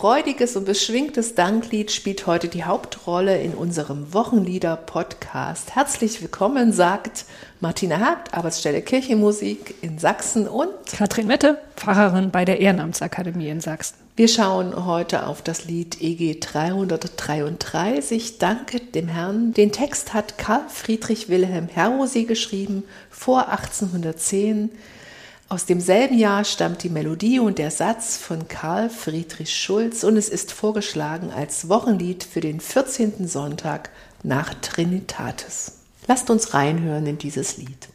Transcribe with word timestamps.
freudiges 0.00 0.56
und 0.56 0.64
beschwingtes 0.64 1.34
Danklied 1.34 1.90
spielt 1.90 2.26
heute 2.26 2.48
die 2.48 2.64
Hauptrolle 2.64 3.38
in 3.42 3.52
unserem 3.52 4.14
Wochenlieder-Podcast. 4.14 5.74
Herzlich 5.74 6.22
willkommen, 6.22 6.72
sagt 6.72 7.26
Martina 7.60 8.00
Hagt, 8.00 8.32
Arbeitsstelle 8.32 8.80
Kirchenmusik 8.80 9.74
in 9.82 9.98
Sachsen 9.98 10.48
und 10.48 10.70
Katrin 10.90 11.26
Mette, 11.26 11.58
Pfarrerin 11.76 12.30
bei 12.30 12.46
der 12.46 12.60
Ehrenamtsakademie 12.60 13.50
in 13.50 13.60
Sachsen. 13.60 13.96
Wir 14.16 14.28
schauen 14.28 14.86
heute 14.86 15.26
auf 15.26 15.42
das 15.42 15.66
Lied 15.66 16.00
EG 16.00 16.40
333, 16.40 18.38
Danke 18.38 18.80
dem 18.80 19.08
Herrn. 19.08 19.52
Den 19.52 19.70
Text 19.70 20.14
hat 20.14 20.38
Karl 20.38 20.64
Friedrich 20.70 21.28
Wilhelm 21.28 21.68
Herosi 21.68 22.24
geschrieben, 22.24 22.84
vor 23.10 23.50
1810. 23.50 24.70
Aus 25.52 25.66
demselben 25.66 26.16
Jahr 26.16 26.44
stammt 26.44 26.84
die 26.84 26.88
Melodie 26.88 27.40
und 27.40 27.58
der 27.58 27.72
Satz 27.72 28.16
von 28.16 28.46
Karl 28.46 28.88
Friedrich 28.88 29.52
Schulz 29.52 30.04
und 30.04 30.16
es 30.16 30.28
ist 30.28 30.52
vorgeschlagen 30.52 31.32
als 31.32 31.68
Wochenlied 31.68 32.22
für 32.22 32.40
den 32.40 32.60
14. 32.60 33.26
Sonntag 33.26 33.90
nach 34.22 34.54
Trinitatis. 34.62 35.80
Lasst 36.06 36.30
uns 36.30 36.54
reinhören 36.54 37.04
in 37.04 37.18
dieses 37.18 37.56
Lied. 37.56 37.88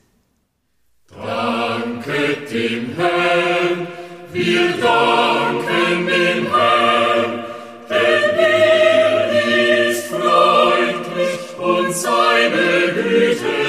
Danke 1.11 2.45
dem 2.51 2.93
Herrn, 2.97 3.87
wir 4.33 4.71
danken 4.71 6.07
dem 6.07 6.53
Herrn, 6.53 7.45
denn 7.87 8.37
er 8.37 9.89
ist 9.91 10.07
freundlich 10.07 11.57
und 11.57 11.95
seine 11.95 12.93
Güte 12.93 13.64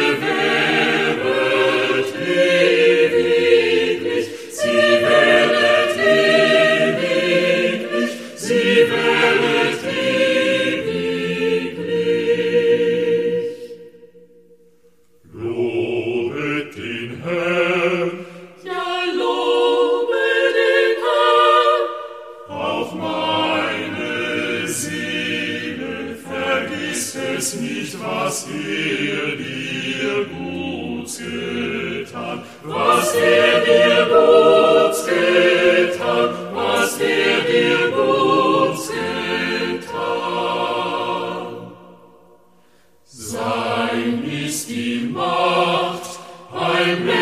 ein 46.86 47.16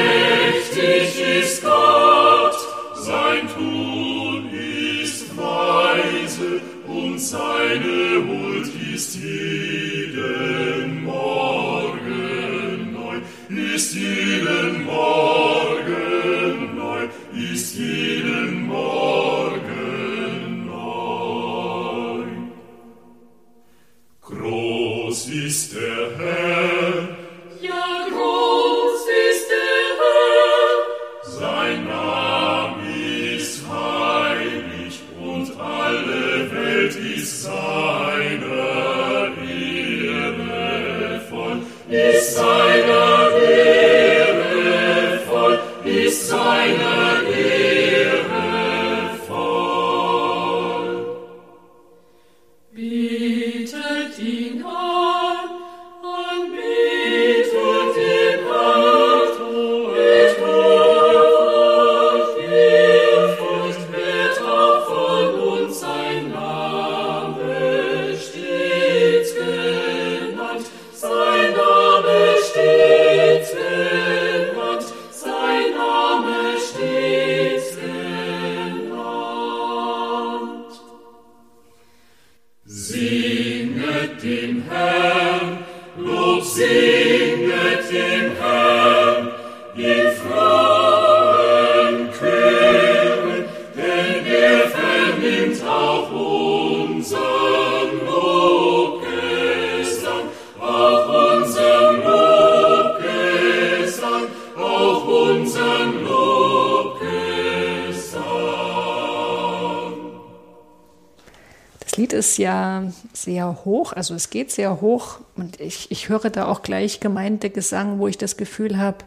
ja 112.82 112.92
sehr 113.12 113.64
hoch, 113.64 113.92
also 113.92 114.14
es 114.14 114.30
geht 114.30 114.50
sehr 114.50 114.80
hoch 114.80 115.20
und 115.36 115.60
ich, 115.60 115.90
ich 115.90 116.08
höre 116.08 116.30
da 116.30 116.46
auch 116.46 116.62
gleich 116.62 117.00
gemeinte 117.00 117.50
Gesang, 117.50 117.98
wo 117.98 118.08
ich 118.08 118.18
das 118.18 118.36
Gefühl 118.36 118.78
habe, 118.78 118.98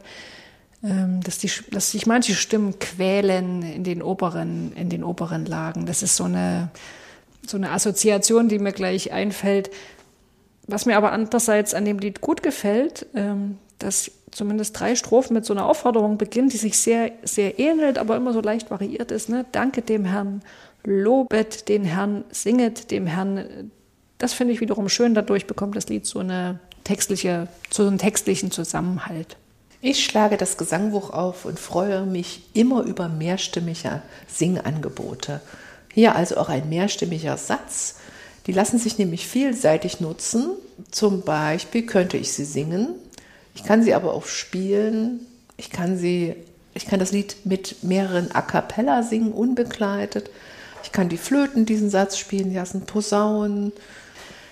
ähm, 0.84 1.22
dass, 1.24 1.40
die, 1.40 1.52
dass 1.72 1.92
sich 1.92 2.06
manche 2.06 2.36
Stimmen 2.36 2.78
quälen 2.80 3.64
in 3.64 3.84
den 3.84 4.02
oberen, 4.02 4.74
in 4.74 4.90
den 4.90 5.04
oberen 5.04 5.46
Lagen. 5.46 5.86
Das 5.86 6.04
ist 6.04 6.16
so 6.16 6.26
eine, 6.26 6.70
so 7.46 7.58
eine 7.58 7.72
Assoziation, 7.72 8.48
die 8.48 8.60
mir 8.60 8.74
gleich 8.74 9.12
einfällt. 9.12 9.72
Was 10.68 10.86
mir 10.86 10.98
aber 10.98 11.12
andererseits 11.14 11.74
an 11.74 11.86
dem 11.86 11.98
Lied 11.98 12.22
gut 12.22 12.44
gefällt, 12.44 13.08
ähm, 13.16 13.58
dass 13.80 14.12
zumindest 14.32 14.80
drei 14.80 14.96
Strophen 14.96 15.34
mit 15.34 15.46
so 15.46 15.54
einer 15.54 15.66
Aufforderung 15.66 16.18
beginnen, 16.18 16.50
die 16.50 16.58
sich 16.58 16.78
sehr, 16.78 17.12
sehr 17.24 17.60
ähnelt, 17.60 17.98
aber 17.98 18.16
immer 18.16 18.34
so 18.34 18.42
leicht 18.42 18.70
variiert 18.70 19.12
ist. 19.12 19.30
Ne? 19.30 19.46
Danke 19.52 19.82
dem 19.82 20.06
Herrn, 20.06 20.42
lobet 20.84 21.70
den 21.70 21.84
Herrn, 21.84 22.24
singet 22.32 22.92
dem 22.92 23.08
Herrn. 23.08 23.72
Das 24.18 24.34
finde 24.34 24.54
ich 24.54 24.62
wiederum 24.62 24.90
schön. 24.90 25.14
Dadurch 25.14 25.48
bekommt 25.48 25.76
das 25.76 25.90
Lied 25.90 26.06
so 26.06 26.20
eine 26.20 26.60
textliche, 26.84 27.48
so 27.70 27.86
einen 27.86 27.98
textlichen 27.98 28.52
Zusammenhalt. 28.52 29.38
Ich 29.82 30.04
schlage 30.04 30.38
das 30.38 30.58
Gesangbuch 30.58 31.12
auf 31.12 31.46
und 31.46 31.60
freue 31.60 32.06
mich 32.06 32.42
immer 32.54 32.84
über 32.84 33.10
mehrstimmige 33.10 34.02
Singangebote. 34.28 35.40
Hier 35.94 36.16
also 36.16 36.38
auch 36.38 36.50
ein 36.50 36.68
mehrstimmiger 36.68 37.38
Satz. 37.38 37.96
Die 38.48 38.54
lassen 38.54 38.80
sich 38.80 38.98
nämlich 38.98 39.28
vielseitig 39.28 40.00
nutzen. 40.00 40.52
Zum 40.90 41.22
Beispiel 41.22 41.86
könnte 41.86 42.18
ich 42.18 42.32
sie 42.32 42.46
singen, 42.46 42.96
ich 43.58 43.64
kann 43.64 43.82
sie 43.82 43.96
aber 43.96 44.14
auch 44.14 44.28
spielen, 44.28 45.22
ich 45.58 45.72
kann 45.72 45.98
sie, 45.98 46.36
ich 46.76 46.86
kann 46.86 47.00
das 47.00 47.12
Lied 47.12 47.38
mit 47.44 47.84
mehreren 47.84 48.32
A 48.32 48.44
cappella 48.44 49.02
singen, 49.02 49.32
unbegleitet. 49.32 50.30
Ich 50.84 50.92
kann 50.92 51.10
die 51.10 51.18
Flöten 51.18 51.66
diesen 51.66 51.90
Satz 51.90 52.20
spielen 52.20 52.54
lassen, 52.54 52.82
Posaunen. 52.82 53.74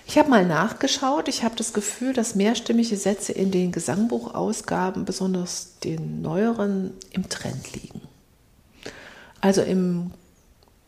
Ich 0.08 0.18
habe 0.18 0.28
mal 0.28 0.44
nachgeschaut. 0.44 1.28
Ich 1.28 1.44
habe 1.44 1.54
das 1.54 1.72
Gefühl, 1.72 2.14
dass 2.14 2.34
mehrstimmige 2.34 2.96
Sätze 2.96 3.30
in 3.30 3.52
den 3.52 3.70
Gesangbuchausgaben, 3.70 5.04
besonders 5.04 5.78
den 5.84 6.20
neueren, 6.20 6.92
im 7.12 7.28
Trend 7.28 7.74
liegen. 7.74 8.00
Also 9.40 9.62
im 9.62 10.10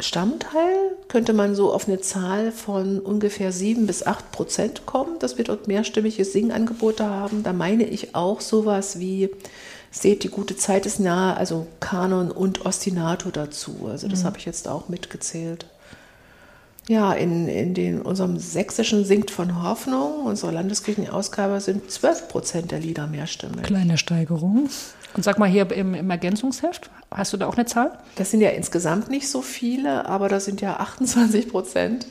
Stammteil 0.00 0.93
könnte 1.09 1.33
man 1.33 1.56
so 1.56 1.73
auf 1.73 1.89
eine 1.89 2.00
Zahl 2.00 2.53
von 2.53 3.00
ungefähr 3.00 3.50
7 3.50 3.87
bis 3.87 4.06
8 4.06 4.31
Prozent 4.31 4.87
kommen, 4.87 5.19
dass 5.19 5.39
wir 5.39 5.45
dort 5.45 5.67
mehrstimmige 5.67 6.25
Singangebote 6.25 7.05
haben. 7.05 7.43
Da 7.43 7.53
meine 7.53 7.85
ich 7.85 8.15
auch 8.15 8.41
sowas 8.41 9.00
wie 9.00 9.31
Seht, 9.91 10.23
die 10.23 10.29
gute 10.29 10.56
Zeit 10.56 10.85
ist 10.85 11.00
nahe, 11.00 11.37
also 11.37 11.67
Kanon 11.81 12.31
und 12.31 12.67
Ostinato 12.67 13.31
dazu. 13.31 13.89
Also 13.91 14.06
das 14.06 14.21
mhm. 14.21 14.27
habe 14.27 14.39
ich 14.39 14.45
jetzt 14.45 14.69
auch 14.69 14.89
mitgezählt. 14.89 15.67
Ja, 16.89 17.12
in, 17.12 17.49
in 17.49 17.75
den, 17.75 18.00
unserem 18.00 18.39
sächsischen 18.39 19.05
Singt 19.05 19.31
von 19.31 19.62
Hoffnung, 19.62 20.25
unserer 20.25 20.53
Landeskirchenausgabe, 20.53 21.61
sind 21.61 21.91
12 21.91 22.29
Prozent 22.29 22.71
der 22.71 22.81
Lieder 22.81 23.06
mehrstimmig. 23.06 23.62
Kleine 23.62 23.99
Steigerung. 23.99 24.71
Und 25.19 25.25
sag 25.25 25.37
mal 25.41 25.49
hier 25.49 25.69
im, 25.73 25.94
im 25.94 26.11
Ergänzungsheft, 26.11 26.91
hast 27.11 27.32
du 27.32 27.38
da 27.38 27.49
auch 27.49 27.56
eine 27.56 27.67
Zahl? 27.67 27.99
Das 28.15 28.31
sind 28.31 28.41
ja 28.41 28.50
insgesamt 28.50 29.11
nicht 29.11 29.29
so 29.29 29.43
viele, 29.43 30.06
aber 30.06 30.29
das 30.29 30.44
sind 30.44 30.61
ja 30.61 30.76
28 30.76 31.49
Prozent 31.49 32.06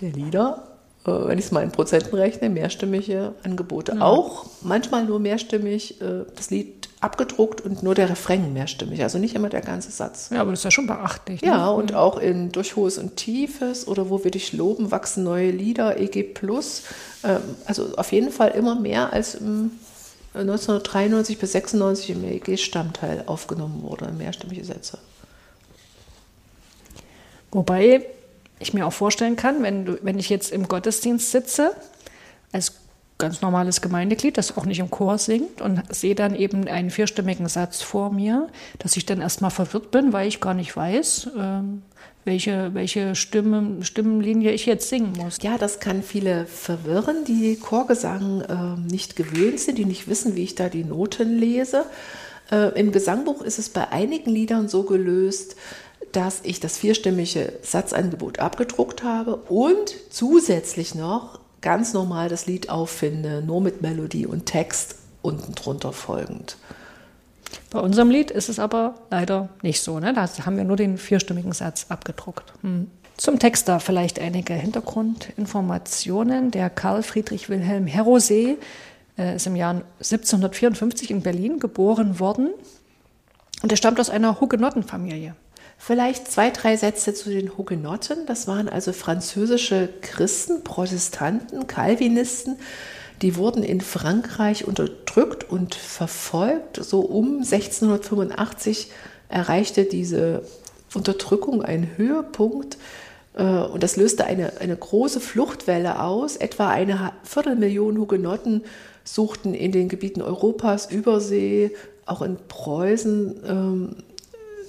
der 0.00 0.12
Lieder, 0.12 0.62
äh, 1.04 1.10
wenn 1.10 1.36
ich 1.36 1.46
es 1.46 1.50
mal 1.50 1.64
in 1.64 1.72
Prozenten 1.72 2.14
rechne, 2.14 2.48
mehrstimmige 2.48 3.34
Angebote. 3.42 3.96
Ja. 3.96 4.02
Auch 4.02 4.46
manchmal 4.62 5.04
nur 5.04 5.18
mehrstimmig 5.18 6.00
äh, 6.00 6.26
das 6.36 6.50
Lied 6.50 6.88
abgedruckt 7.00 7.60
und 7.60 7.82
nur 7.82 7.96
der 7.96 8.08
Refrain 8.08 8.52
mehrstimmig, 8.52 9.02
also 9.02 9.18
nicht 9.18 9.34
immer 9.34 9.48
der 9.48 9.62
ganze 9.62 9.90
Satz. 9.90 10.30
Ja, 10.32 10.40
aber 10.40 10.52
das 10.52 10.60
ist 10.60 10.64
ja 10.64 10.70
schon 10.70 10.86
beachtlich. 10.86 11.42
Ne? 11.42 11.48
Ja, 11.48 11.66
und 11.70 11.92
auch 11.92 12.18
in 12.18 12.52
Durch 12.52 12.76
Hohes 12.76 12.98
und 12.98 13.16
Tiefes 13.16 13.88
oder 13.88 14.10
Wo 14.10 14.22
wir 14.22 14.30
dich 14.30 14.52
loben, 14.52 14.92
wachsen 14.92 15.24
neue 15.24 15.50
Lieder, 15.50 15.98
EG 15.98 16.22
Plus. 16.22 16.84
Ähm, 17.24 17.40
also 17.64 17.96
auf 17.96 18.12
jeden 18.12 18.30
Fall 18.30 18.50
immer 18.50 18.76
mehr 18.76 19.12
als 19.12 19.34
im 19.34 19.72
1993 20.42 21.38
bis 21.38 21.52
96 21.52 22.10
im 22.10 22.24
EEG-Stammteil 22.24 23.24
aufgenommen 23.26 23.82
wurde, 23.82 24.10
mehrstimmige 24.12 24.64
Sätze. 24.64 24.98
Wobei 27.50 28.06
ich 28.58 28.74
mir 28.74 28.86
auch 28.86 28.92
vorstellen 28.92 29.36
kann, 29.36 29.62
wenn, 29.62 29.84
du, 29.84 29.98
wenn 30.02 30.18
ich 30.18 30.28
jetzt 30.28 30.50
im 30.52 30.68
Gottesdienst 30.68 31.30
sitze, 31.30 31.74
als 32.52 32.74
ganz 33.18 33.42
normales 33.42 33.80
Gemeindeglied, 33.80 34.38
das 34.38 34.56
auch 34.56 34.64
nicht 34.64 34.78
im 34.78 34.90
Chor 34.90 35.18
singt 35.18 35.60
und 35.60 35.82
sehe 35.94 36.14
dann 36.14 36.34
eben 36.34 36.68
einen 36.68 36.90
vierstimmigen 36.90 37.48
Satz 37.48 37.82
vor 37.82 38.12
mir, 38.12 38.48
dass 38.78 38.96
ich 38.96 39.06
dann 39.06 39.20
erstmal 39.20 39.50
verwirrt 39.50 39.90
bin, 39.90 40.12
weil 40.12 40.28
ich 40.28 40.40
gar 40.40 40.54
nicht 40.54 40.74
weiß, 40.76 41.30
ähm, 41.36 41.82
welche, 42.24 42.74
welche 42.74 43.14
Stimme, 43.14 43.82
Stimmenlinie 43.82 44.52
ich 44.52 44.66
jetzt 44.66 44.88
singen 44.88 45.14
muss. 45.16 45.38
Ja, 45.42 45.58
das 45.58 45.80
kann 45.80 46.02
viele 46.02 46.46
verwirren, 46.46 47.24
die 47.26 47.56
Chorgesang 47.56 48.42
äh, 48.42 48.92
nicht 48.92 49.16
gewöhnt 49.16 49.58
sind, 49.58 49.78
die 49.78 49.84
nicht 49.84 50.08
wissen, 50.08 50.36
wie 50.36 50.44
ich 50.44 50.54
da 50.54 50.68
die 50.68 50.84
Noten 50.84 51.38
lese. 51.38 51.86
Äh, 52.52 52.78
Im 52.78 52.92
Gesangbuch 52.92 53.42
ist 53.42 53.58
es 53.58 53.68
bei 53.68 53.88
einigen 53.88 54.30
Liedern 54.30 54.68
so 54.68 54.84
gelöst, 54.84 55.56
dass 56.12 56.40
ich 56.42 56.60
das 56.60 56.78
vierstimmige 56.78 57.54
Satzangebot 57.62 58.38
abgedruckt 58.38 59.02
habe 59.02 59.36
und 59.36 59.94
zusätzlich 60.10 60.94
noch 60.94 61.37
ganz 61.60 61.92
normal 61.92 62.28
das 62.28 62.46
Lied 62.46 62.70
auffinde, 62.70 63.42
nur 63.42 63.60
mit 63.60 63.82
Melodie 63.82 64.26
und 64.26 64.46
Text 64.46 64.96
unten 65.22 65.54
drunter 65.54 65.92
folgend. 65.92 66.56
Bei 67.70 67.80
unserem 67.80 68.10
Lied 68.10 68.30
ist 68.30 68.48
es 68.48 68.58
aber 68.58 68.94
leider 69.10 69.48
nicht 69.62 69.80
so. 69.80 69.98
Ne? 70.00 70.12
Da 70.12 70.28
haben 70.44 70.56
wir 70.56 70.64
nur 70.64 70.76
den 70.76 70.98
vierstimmigen 70.98 71.52
Satz 71.52 71.86
abgedruckt. 71.88 72.52
Hm. 72.62 72.90
Zum 73.16 73.38
Text 73.38 73.68
da 73.68 73.78
vielleicht 73.80 74.20
einige 74.20 74.54
Hintergrundinformationen. 74.54 76.50
Der 76.50 76.70
Karl 76.70 77.02
Friedrich 77.02 77.48
Wilhelm 77.48 77.86
Herosee 77.86 78.58
äh, 79.18 79.36
ist 79.36 79.46
im 79.46 79.56
Jahr 79.56 79.82
1754 79.98 81.10
in 81.10 81.22
Berlin 81.22 81.58
geboren 81.58 82.20
worden 82.20 82.50
und 83.62 83.72
er 83.72 83.76
stammt 83.76 83.98
aus 83.98 84.08
einer 84.08 84.40
Hugenottenfamilie. 84.40 85.34
Vielleicht 85.80 86.30
zwei, 86.30 86.50
drei 86.50 86.76
Sätze 86.76 87.14
zu 87.14 87.30
den 87.30 87.56
Hugenotten. 87.56 88.26
Das 88.26 88.48
waren 88.48 88.68
also 88.68 88.92
französische 88.92 89.88
Christen, 90.02 90.64
Protestanten, 90.64 91.68
Calvinisten. 91.68 92.58
Die 93.22 93.36
wurden 93.36 93.62
in 93.62 93.80
Frankreich 93.80 94.66
unterdrückt 94.66 95.48
und 95.48 95.76
verfolgt. 95.76 96.76
So 96.76 97.00
um 97.00 97.38
1685 97.38 98.90
erreichte 99.28 99.84
diese 99.84 100.42
Unterdrückung 100.94 101.62
einen 101.62 101.96
Höhepunkt. 101.96 102.76
Äh, 103.34 103.44
und 103.44 103.82
das 103.82 103.96
löste 103.96 104.24
eine, 104.24 104.60
eine 104.60 104.76
große 104.76 105.20
Fluchtwelle 105.20 106.02
aus. 106.02 106.36
Etwa 106.36 106.68
eine 106.68 107.12
Viertelmillion 107.22 107.98
Hugenotten 107.98 108.64
suchten 109.04 109.54
in 109.54 109.72
den 109.72 109.88
Gebieten 109.88 110.22
Europas, 110.22 110.90
Übersee, 110.90 111.70
auch 112.04 112.22
in 112.22 112.36
Preußen 112.48 113.40
ähm, 113.46 113.96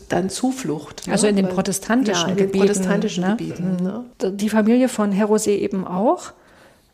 dann 0.09 0.29
Zuflucht. 0.29 1.07
Ne? 1.07 1.13
Also 1.13 1.27
in 1.27 1.35
den 1.35 1.47
protestantischen 1.47 2.27
ja, 2.27 2.31
in 2.31 2.37
den 2.37 2.47
Gebieten. 2.47 2.65
Protestantischen 2.65 3.23
ne? 3.23 3.29
Gebieten 3.37 3.75
ne? 3.81 4.05
Die 4.31 4.49
Familie 4.49 4.89
von 4.89 5.11
Herosee 5.11 5.57
eben 5.57 5.85
auch. 5.85 6.33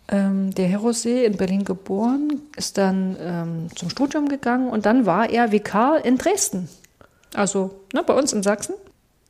Ähm, 0.07 0.53
der 0.53 0.67
Herosee 0.67 1.25
in 1.25 1.35
Berlin 1.35 1.63
geboren, 1.63 2.41
ist 2.55 2.77
dann 2.77 3.17
ähm, 3.19 3.67
zum 3.75 3.89
Studium 3.89 4.29
gegangen 4.29 4.69
und 4.69 4.85
dann 4.85 5.07
war 5.07 5.29
er 5.31 5.51
Vikar 5.51 6.05
in 6.05 6.17
Dresden. 6.19 6.69
Also 7.33 7.79
ne, 7.91 8.03
bei 8.03 8.13
uns 8.13 8.31
in 8.31 8.43
Sachsen. 8.43 8.75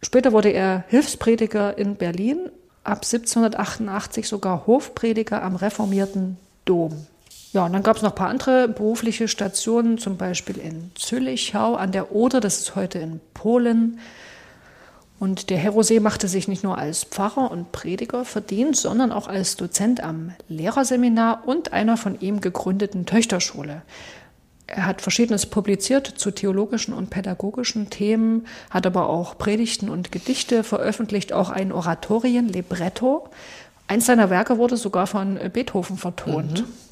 Später 0.01 0.33
wurde 0.33 0.49
er 0.49 0.83
Hilfsprediger 0.89 1.77
in 1.77 1.95
Berlin, 1.95 2.49
ab 2.83 3.03
1788 3.03 4.27
sogar 4.27 4.67
Hofprediger 4.67 5.41
am 5.43 5.55
reformierten 5.55 6.37
Dom. 6.65 7.07
Ja, 7.55 7.65
und 7.65 7.71
dann 7.71 7.83
gab 7.83 7.95
es 7.95 8.01
noch 8.01 8.11
ein 8.11 8.15
paar 8.15 8.27
andere 8.27 8.67
berufliche 8.67 9.29
Stationen, 9.29 9.97
zum 9.97 10.17
Beispiel 10.17 10.57
in 10.57 10.91
Züllichau 10.95 11.75
an 11.75 11.93
der 11.93 12.11
Oder, 12.11 12.41
das 12.41 12.59
ist 12.59 12.75
heute 12.75 12.99
in 12.99 13.21
Polen. 13.33 14.01
Und 15.19 15.49
der 15.49 15.57
Herosee 15.57 16.01
machte 16.01 16.27
sich 16.27 16.49
nicht 16.49 16.65
nur 16.65 16.77
als 16.77 17.05
Pfarrer 17.05 17.49
und 17.49 17.71
Prediger 17.71 18.25
verdient, 18.25 18.75
sondern 18.75 19.13
auch 19.13 19.29
als 19.29 19.55
Dozent 19.55 20.03
am 20.03 20.33
Lehrerseminar 20.49 21.43
und 21.47 21.71
einer 21.71 21.95
von 21.95 22.19
ihm 22.19 22.41
gegründeten 22.41 23.05
Töchterschule. 23.05 23.83
Er 24.67 24.85
hat 24.85 25.01
Verschiedenes 25.01 25.45
publiziert 25.45 26.07
zu 26.07 26.31
theologischen 26.31 26.93
und 26.93 27.09
pädagogischen 27.09 27.89
Themen, 27.89 28.47
hat 28.69 28.85
aber 28.85 29.07
auch 29.07 29.37
Predigten 29.37 29.87
und 29.87 30.11
Gedichte 30.11 30.65
veröffentlicht, 30.65 31.31
auch 31.31 31.51
ein 31.51 31.71
Oratorien, 31.71 32.49
Libretto. 32.49 33.29
Eins 33.87 34.07
seiner 34.07 34.29
Werke 34.29 34.57
wurde 34.57 34.75
sogar 34.75 35.07
von 35.07 35.39
Beethoven 35.53 35.95
vertont. 35.95 36.63
Mhm. 36.63 36.84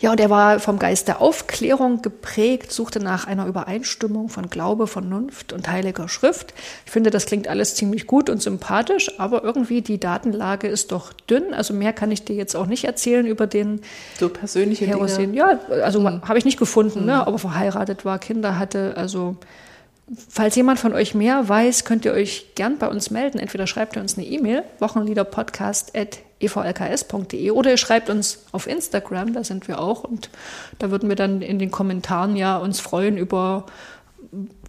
Ja, 0.00 0.12
und 0.12 0.20
er 0.20 0.30
war 0.30 0.60
vom 0.60 0.78
Geist 0.78 1.08
der 1.08 1.20
Aufklärung 1.20 2.02
geprägt, 2.02 2.72
suchte 2.72 3.00
nach 3.00 3.26
einer 3.26 3.46
Übereinstimmung 3.46 4.28
von 4.28 4.50
Glaube, 4.50 4.86
Vernunft 4.86 5.52
und 5.52 5.68
heiliger 5.68 6.08
Schrift. 6.08 6.54
Ich 6.86 6.92
finde, 6.92 7.10
das 7.10 7.26
klingt 7.26 7.48
alles 7.48 7.74
ziemlich 7.74 8.06
gut 8.06 8.30
und 8.30 8.42
sympathisch, 8.42 9.18
aber 9.18 9.44
irgendwie 9.44 9.82
die 9.82 9.98
Datenlage 9.98 10.68
ist 10.68 10.92
doch 10.92 11.12
dünn. 11.12 11.54
Also 11.54 11.74
mehr 11.74 11.92
kann 11.92 12.10
ich 12.10 12.24
dir 12.24 12.36
jetzt 12.36 12.54
auch 12.54 12.66
nicht 12.66 12.84
erzählen 12.84 13.26
über 13.26 13.46
den 13.46 13.80
so 14.18 14.28
persönliche 14.28 14.86
Herosin. 14.86 15.34
Ja, 15.34 15.58
also 15.82 16.00
mhm. 16.00 16.22
habe 16.22 16.38
ich 16.38 16.44
nicht 16.44 16.58
gefunden, 16.58 17.00
mhm. 17.00 17.06
ne? 17.06 17.26
aber 17.26 17.38
verheiratet 17.38 18.04
war, 18.04 18.18
Kinder 18.18 18.58
hatte, 18.58 18.94
also 18.96 19.36
Falls 20.28 20.54
jemand 20.54 20.78
von 20.78 20.92
euch 20.92 21.14
mehr 21.14 21.48
weiß, 21.48 21.86
könnt 21.86 22.04
ihr 22.04 22.12
euch 22.12 22.54
gern 22.56 22.76
bei 22.76 22.88
uns 22.88 23.10
melden. 23.10 23.38
Entweder 23.38 23.66
schreibt 23.66 23.96
ihr 23.96 24.02
uns 24.02 24.18
eine 24.18 24.26
E-Mail, 24.26 24.62
wochenliederpodcast.evlks.de 26.48 27.50
oder 27.50 27.70
ihr 27.70 27.76
schreibt 27.76 28.10
uns 28.10 28.44
auf 28.52 28.66
Instagram, 28.66 29.32
da 29.32 29.44
sind 29.44 29.68
wir 29.68 29.80
auch. 29.80 30.04
Und 30.04 30.30
da 30.78 30.90
würden 30.90 31.08
wir 31.08 31.16
dann 31.16 31.42
in 31.42 31.58
den 31.58 31.70
Kommentaren 31.70 32.36
ja 32.36 32.56
uns 32.56 32.80
freuen 32.80 33.16
über 33.16 33.66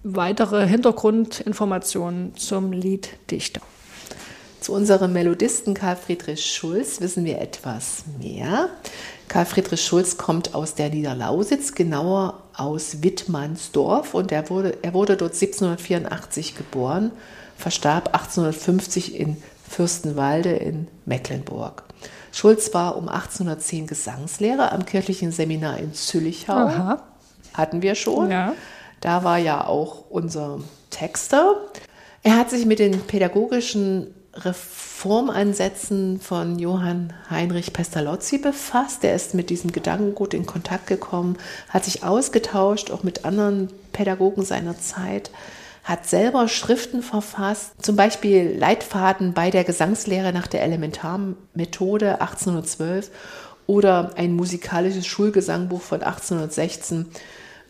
weitere 0.03 0.67
Hintergrundinformationen 0.67 2.35
zum 2.35 2.71
Lied 2.71 3.09
Dichter. 3.31 3.61
Zu 4.61 4.73
unserem 4.73 5.13
Melodisten 5.13 5.75
Karl 5.75 5.95
Friedrich 5.95 6.43
Schulz 6.43 6.99
wissen 6.99 7.23
wir 7.23 7.39
etwas 7.39 8.03
mehr. 8.19 8.69
Karl 9.27 9.45
Friedrich 9.45 9.83
Schulz 9.83 10.17
kommt 10.17 10.55
aus 10.55 10.73
der 10.73 10.89
Niederlausitz, 10.89 11.75
genauer 11.75 12.41
aus 12.55 13.03
Wittmannsdorf 13.03 14.13
und 14.13 14.31
er 14.31 14.49
wurde, 14.49 14.77
er 14.81 14.93
wurde 14.93 15.17
dort 15.17 15.33
1784 15.33 16.55
geboren, 16.55 17.11
verstarb 17.57 18.07
1850 18.07 19.19
in 19.19 19.37
Fürstenwalde 19.67 20.51
in 20.51 20.87
Mecklenburg. 21.05 21.83
Schulz 22.31 22.73
war 22.73 22.97
um 22.97 23.07
1810 23.07 23.87
Gesangslehrer 23.87 24.71
am 24.71 24.85
kirchlichen 24.85 25.31
Seminar 25.31 25.77
in 25.77 25.93
Züllichau. 25.93 26.53
Aha. 26.53 27.03
Hatten 27.53 27.81
wir 27.81 27.95
schon. 27.95 28.29
Ja. 28.29 28.53
Da 28.99 29.23
war 29.23 29.37
ja 29.37 29.65
auch 29.65 30.09
unser 30.09 30.59
Texter. 30.89 31.55
Er 32.23 32.37
hat 32.37 32.49
sich 32.49 32.65
mit 32.65 32.79
den 32.79 32.99
pädagogischen 33.01 34.13
Reformansätzen 34.33 36.19
von 36.19 36.59
Johann 36.59 37.13
Heinrich 37.29 37.71
Pestalozzi 37.71 38.37
befasst. 38.37 39.03
Er 39.03 39.15
ist 39.15 39.33
mit 39.33 39.49
diesem 39.49 39.71
Gedankengut 39.71 40.33
in 40.33 40.45
Kontakt 40.45 40.87
gekommen, 40.87 41.37
hat 41.69 41.85
sich 41.85 42.03
ausgetauscht, 42.03 42.91
auch 42.91 43.03
mit 43.03 43.23
anderen 43.23 43.69
Pädagogen 43.93 44.43
seiner 44.43 44.77
Zeit, 44.77 45.31
hat 45.85 46.07
selber 46.07 46.47
Schriften 46.47 47.03
verfasst, 47.03 47.73
zum 47.79 47.95
Beispiel 47.95 48.57
Leitfaden 48.57 49.33
bei 49.33 49.51
der 49.51 49.63
Gesangslehre 49.63 50.33
nach 50.33 50.47
der 50.47 50.63
Elementarmethode 50.63 52.19
1812 52.21 53.11
oder 53.67 54.11
ein 54.15 54.33
musikalisches 54.33 55.05
Schulgesangbuch 55.05 55.81
von 55.81 56.01
1816 56.01 57.05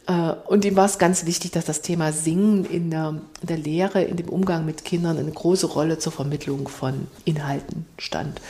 äh, 0.07 0.33
und 0.47 0.65
ihm 0.65 0.75
war 0.75 0.85
es 0.85 0.97
ganz 0.97 1.25
wichtig, 1.25 1.51
dass 1.51 1.65
das 1.65 1.81
Thema 1.81 2.11
Singen 2.11 2.65
in 2.65 2.89
der, 2.89 3.15
in 3.41 3.47
der, 3.47 3.57
Lehre, 3.57 4.03
in 4.03 4.17
dem 4.17 4.29
Umgang 4.29 4.65
mit 4.65 4.85
Kindern 4.85 5.17
eine 5.17 5.31
große 5.31 5.67
Rolle 5.67 5.99
zur 5.99 6.11
Vermittlung 6.11 6.67
von 6.67 7.07
Inhalten 7.25 7.85
stand. 7.97 8.41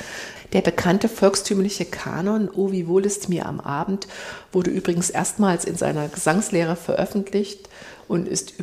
Der 0.53 0.61
bekannte 0.61 1.09
volkstümliche 1.09 1.85
Kanon 1.85 2.49
O 2.49 2.71
wie 2.71 2.87
wohl 2.87 3.05
ist 3.05 3.29
mir 3.29 3.45
am 3.45 3.59
Abend 3.59 4.07
wurde 4.51 4.69
übrigens 4.69 5.09
erstmals 5.09 5.65
in 5.65 5.75
seiner 5.75 6.07
Gesangslehre 6.07 6.75
veröffentlicht 6.75 7.67
und 8.07 8.27
ist 8.27 8.53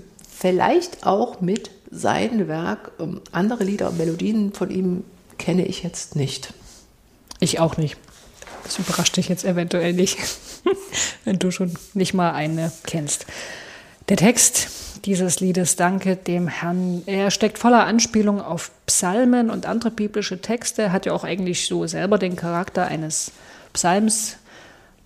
vielleicht 0.43 1.07
auch 1.07 1.41
mit 1.41 1.71
seinem 1.93 2.49
Werk 2.49 2.91
ähm, 2.99 3.21
andere 3.31 3.63
Lieder 3.63 3.91
und 3.91 3.99
Melodien 3.99 4.53
von 4.53 4.71
ihm 4.71 5.05
kenne 5.39 5.65
ich 5.65 5.85
jetzt 5.85 6.17
nicht. 6.17 6.53
Ich 7.39 7.61
auch 7.61 7.77
nicht. 7.77 7.97
Das 8.65 8.77
überrascht 8.81 9.17
dich 9.17 9.29
jetzt 9.29 9.45
eventuell 9.45 9.93
nicht, 9.93 10.19
wenn 11.25 11.39
du 11.39 11.53
schon 11.53 11.73
nicht 11.95 12.13
mal 12.13 12.33
eine 12.33 12.73
kennst. 12.85 13.27
Der 14.09 14.17
Text 14.17 14.69
dieses 15.05 15.39
Liedes 15.39 15.77
Danke 15.77 16.17
dem 16.17 16.49
Herrn, 16.49 17.05
er 17.07 17.31
steckt 17.31 17.59
voller 17.59 17.87
Anspielung 17.87 18.41
auf 18.41 18.73
Psalmen 18.87 19.49
und 19.49 19.65
andere 19.65 19.93
biblische 19.93 20.41
Texte, 20.41 20.91
hat 20.91 21.07
ja 21.07 21.13
auch 21.13 21.23
eigentlich 21.23 21.69
so 21.69 21.87
selber 21.87 22.19
den 22.19 22.35
Charakter 22.35 22.89
eines 22.89 23.31
Psalms. 23.75 24.39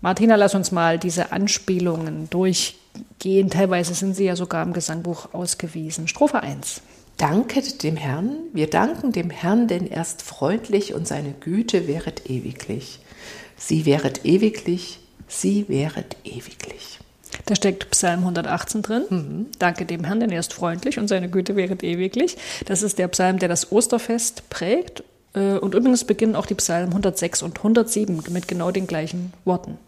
Martina, 0.00 0.36
lass 0.36 0.54
uns 0.54 0.72
mal 0.72 0.98
diese 0.98 1.30
Anspielungen 1.30 2.30
durchgehen. 2.30 2.85
Teilweise 3.20 3.94
sind 3.94 4.14
sie 4.14 4.24
ja 4.24 4.36
sogar 4.36 4.62
im 4.62 4.72
Gesangbuch 4.72 5.34
ausgewiesen. 5.34 6.08
Strophe 6.08 6.42
1. 6.42 6.82
Danket 7.16 7.82
dem 7.82 7.96
Herrn, 7.96 8.36
wir 8.52 8.68
danken 8.68 9.10
dem 9.10 9.30
Herrn, 9.30 9.68
denn 9.68 9.90
er 9.90 10.02
ist 10.02 10.22
freundlich 10.22 10.92
und 10.92 11.08
seine 11.08 11.32
Güte 11.32 11.88
wäret 11.88 12.28
ewiglich. 12.28 13.00
Sie 13.56 13.86
wäret 13.86 14.26
ewiglich, 14.26 15.00
sie 15.26 15.66
wäret 15.68 16.16
ewiglich. 16.24 16.98
Da 17.46 17.54
steckt 17.54 17.90
Psalm 17.90 18.20
118 18.20 18.82
drin. 18.82 19.04
Mhm. 19.08 19.46
Danke 19.58 19.86
dem 19.86 20.04
Herrn, 20.04 20.20
denn 20.20 20.30
er 20.30 20.40
ist 20.40 20.52
freundlich 20.52 20.98
und 20.98 21.08
seine 21.08 21.30
Güte 21.30 21.56
wäret 21.56 21.82
ewiglich. 21.82 22.36
Das 22.66 22.82
ist 22.82 22.98
der 22.98 23.08
Psalm, 23.08 23.38
der 23.38 23.48
das 23.48 23.72
Osterfest 23.72 24.50
prägt. 24.50 25.02
Äh, 25.34 25.58
und 25.58 25.74
übrigens 25.74 26.04
beginnen 26.04 26.36
auch 26.36 26.46
die 26.46 26.54
Psalmen 26.54 26.90
106 26.90 27.42
und 27.42 27.58
107 27.58 28.24
mit 28.30 28.48
genau 28.48 28.70
den 28.70 28.86
gleichen 28.86 29.32
Worten. 29.44 29.78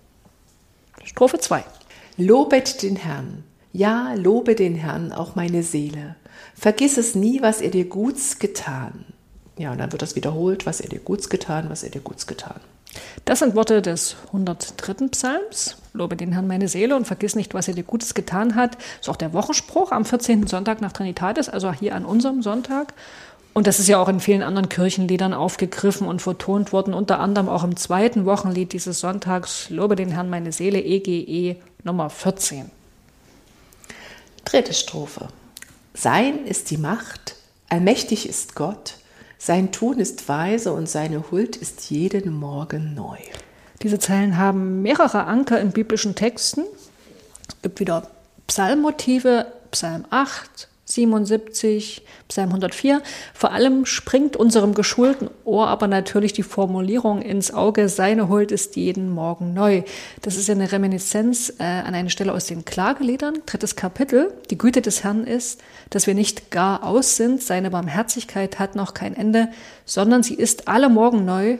Strophe 1.04 1.38
2. 1.38 1.64
Lobet 2.20 2.82
den 2.82 2.96
Herrn. 2.96 3.44
Ja, 3.72 4.12
lobe 4.14 4.56
den 4.56 4.75
Herrn, 4.75 5.12
auch 5.12 5.37
meine 5.37 5.62
Seele. 5.62 6.16
Vergiss 6.52 6.98
es 6.98 7.14
nie, 7.14 7.42
was 7.42 7.60
er 7.60 7.70
dir 7.70 7.84
Guts 7.84 8.40
getan. 8.40 9.04
Ja, 9.56 9.70
und 9.70 9.78
dann 9.78 9.92
wird 9.92 10.02
das 10.02 10.16
wiederholt, 10.16 10.66
was 10.66 10.80
er 10.80 10.88
dir 10.88 10.98
Guts 10.98 11.28
getan, 11.28 11.70
was 11.70 11.84
er 11.84 11.90
dir 11.90 12.00
Guts 12.00 12.26
getan. 12.26 12.60
Das 13.25 13.38
sind 13.38 13.54
Worte 13.54 13.82
des 13.82 14.16
103. 14.26 15.06
Psalms. 15.12 15.76
Lobe 15.92 16.16
den 16.16 16.32
Herrn 16.32 16.48
meine 16.48 16.66
Seele 16.66 16.96
und 16.96 17.06
vergiss 17.06 17.37
nicht, 17.37 17.54
was 17.54 17.68
er 17.68 17.75
dir 17.75 17.84
Gutes 17.84 18.14
getan 18.14 18.56
hat. 18.56 18.75
Das 18.75 19.02
ist 19.02 19.08
auch 19.10 19.16
der 19.16 19.32
Wochenspruch 19.32 19.92
am 19.92 20.04
14. 20.04 20.48
Sonntag 20.48 20.80
nach 20.80 20.92
Trinitatis, 20.92 21.48
also 21.48 21.72
hier 21.72 21.94
an 21.94 22.04
unserem 22.04 22.42
Sonntag. 22.42 22.94
Und 23.54 23.68
das 23.68 23.78
ist 23.78 23.88
ja 23.88 23.98
auch 23.98 24.08
in 24.08 24.18
vielen 24.18 24.42
anderen 24.42 24.68
Kirchenliedern 24.68 25.34
aufgegriffen 25.34 26.08
und 26.08 26.20
vertont 26.20 26.72
worden, 26.72 26.94
unter 26.94 27.20
anderem 27.20 27.48
auch 27.48 27.62
im 27.62 27.76
zweiten 27.76 28.25
Wochenlied 28.25 28.72
dieses 28.72 28.98
Sonntags, 28.98 29.70
Lobe 29.70 29.94
den 29.94 30.10
Herrn 30.10 30.30
meine 30.30 30.50
Seele, 30.50 30.80
EGE 30.80 31.56
Nummer 31.88 32.11
14. 32.11 32.71
Dritte 34.45 34.75
Strophe. 34.75 35.28
Sein 35.95 36.45
ist 36.45 36.71
die 36.71 36.76
Macht, 36.76 37.37
allmächtig 37.71 38.28
ist 38.28 38.54
Gott, 38.54 38.97
sein 39.38 39.73
Tun 39.73 39.99
ist 39.99 40.28
weise 40.28 40.75
und 40.75 40.87
seine 40.87 41.30
Huld 41.30 41.57
ist 41.57 41.88
jeden 41.88 42.30
Morgen 42.35 42.92
neu. 42.92 43.16
Diese 43.80 43.99
Zeilen 43.99 44.37
haben 44.37 44.83
mehrere 44.83 45.25
Anker 45.25 45.62
in 45.62 45.73
biblischen 45.73 46.14
Texten. 46.14 46.64
Es 47.49 47.62
gibt 47.62 47.80
wieder 47.80 48.07
Psalmmotive, 48.47 49.47
Psalm 49.71 50.04
8, 50.11 50.68
77, 50.88 52.02
Psalm 52.28 52.49
104. 52.49 53.02
Vor 53.35 53.52
allem 53.52 53.85
springt 53.85 54.37
unserem 54.37 54.75
geschulten 54.75 55.28
Ohr 55.45 55.68
aber 55.68 55.87
natürlich 55.87 56.33
die 56.33 56.42
Formulierung 56.42 57.23
ins 57.23 57.52
Auge, 57.52 57.88
seine 57.88 58.28
Huld 58.28 58.52
ist 58.52 58.76
jeden 58.76 59.11
Morgen 59.11 59.52
neu. 59.54 59.83
Das 60.23 60.37
ist 60.37 60.49
ja 60.49 60.54
eine 60.54 60.73
Reminiszenz 60.73 61.52
äh, 61.59 61.62
an 61.62 61.95
eine 61.95 62.11
Stelle 62.11 62.33
aus 62.33 62.47
den 62.47 62.64
Klageliedern, 62.64 63.42
drittes 63.47 63.76
Kapitel. 63.76 64.33
Die 64.50 64.59
Güte 64.59 64.80
des 64.80 65.04
Herrn 65.04 65.25
ist, 65.25 65.61
dass 65.90 66.07
wir 66.07 66.14
nicht 66.14 66.50
gar 66.50 66.85
aus 66.85 67.16
sind, 67.16 67.42
seine 67.42 67.71
Barmherzigkeit 67.71 68.59
hat 68.59 68.75
noch 68.75 68.95
kein 68.95 69.14
Ende, 69.14 69.49
sondern 69.85 70.23
sie 70.23 70.35
ist 70.35 70.68
alle 70.68 70.88
Morgen 70.88 71.25
neu 71.25 71.59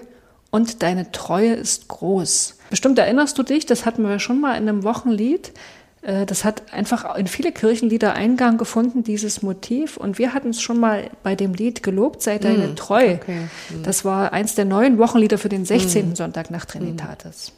und 0.50 0.82
deine 0.82 1.12
Treue 1.12 1.52
ist 1.52 1.88
groß. 1.88 2.56
Bestimmt 2.70 2.99
erinnerst 2.99 3.38
du 3.38 3.42
dich, 3.42 3.66
das 3.66 3.87
hatten 3.87 4.02
wir 4.02 4.18
schon 4.18 4.40
mal 4.40 4.56
in 4.56 4.68
einem 4.68 4.85
Wochenlied, 4.85 5.52
das 6.02 6.44
hat 6.44 6.72
einfach 6.72 7.16
in 7.16 7.26
viele 7.26 7.50
Kirchenlieder 7.50 8.14
Eingang 8.14 8.56
gefunden, 8.56 9.02
dieses 9.02 9.42
Motiv. 9.42 9.96
Und 9.96 10.18
wir 10.18 10.32
hatten 10.32 10.50
es 10.50 10.60
schon 10.60 10.78
mal 10.78 11.10
bei 11.22 11.34
dem 11.34 11.54
Lied 11.54 11.82
Gelobt 11.82 12.22
sei 12.22 12.38
deine 12.38 12.68
mm, 12.68 12.76
Treu. 12.76 13.14
Okay. 13.14 13.48
Mm. 13.70 13.82
Das 13.82 14.04
war 14.04 14.32
eins 14.32 14.54
der 14.54 14.64
neuen 14.64 14.98
Wochenlieder 14.98 15.38
für 15.38 15.48
den 15.48 15.64
16. 15.64 16.10
Mm. 16.10 16.14
Sonntag 16.14 16.50
nach 16.50 16.66
Trinitatis. 16.66 17.52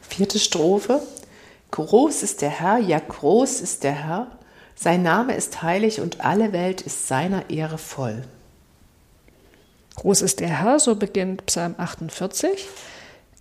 Vierte 0.00 0.38
Strophe. 0.38 1.02
Groß 1.70 2.22
ist 2.22 2.40
der 2.40 2.50
Herr, 2.50 2.78
ja 2.78 2.98
groß 2.98 3.60
ist 3.60 3.84
der 3.84 3.92
Herr. 3.92 4.26
Sein 4.74 5.02
Name 5.02 5.34
ist 5.34 5.62
heilig 5.62 6.00
und 6.00 6.24
alle 6.24 6.52
Welt 6.52 6.80
ist 6.80 7.08
seiner 7.08 7.50
Ehre 7.50 7.78
voll. 7.78 8.22
Groß 9.96 10.22
ist 10.22 10.40
der 10.40 10.48
Herr, 10.48 10.78
so 10.78 10.94
beginnt 10.96 11.44
Psalm 11.46 11.74
48. 11.76 12.66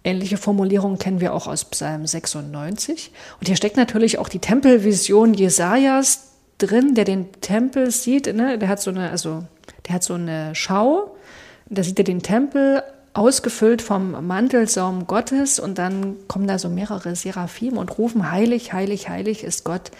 Ähnliche 0.08 0.38
Formulierungen 0.38 1.00
kennen 1.00 1.20
wir 1.20 1.34
auch 1.34 1.48
aus 1.48 1.66
Psalm 1.66 2.08
96. 2.08 3.12
Und 3.42 3.48
hier 3.48 3.58
steckt 3.58 3.76
natürlich 3.76 4.20
auch 4.20 4.30
die 4.30 4.40
Tempelvision 4.40 5.34
Jesajas 5.34 6.30
drin, 6.60 6.96
der 6.96 7.04
den 7.04 7.30
Tempel 7.42 7.92
sieht. 7.92 8.34
Ne? 8.34 8.58
Der 8.58 8.70
hat 8.70 8.82
so 8.82 8.90
eine, 8.90 9.10
also, 9.10 9.44
der 9.86 9.96
hat 9.96 10.04
so 10.04 10.14
eine 10.14 10.56
Schau. 10.56 11.18
Da 11.70 11.84
sieht 11.84 12.00
er 12.00 12.06
den 12.06 12.22
Tempel 12.22 12.84
ausgefüllt 13.12 13.82
vom 13.82 14.26
Mantelsaum 14.26 15.08
Gottes 15.08 15.60
und 15.60 15.78
dann 15.78 16.16
kommen 16.30 16.48
da 16.48 16.58
so 16.58 16.70
mehrere 16.70 17.14
Seraphim 17.14 17.78
und 17.78 17.98
rufen, 17.98 18.32
heilig, 18.32 18.72
heilig, 18.72 19.10
heilig 19.10 19.44
ist 19.44 19.66
Gott, 19.66 19.92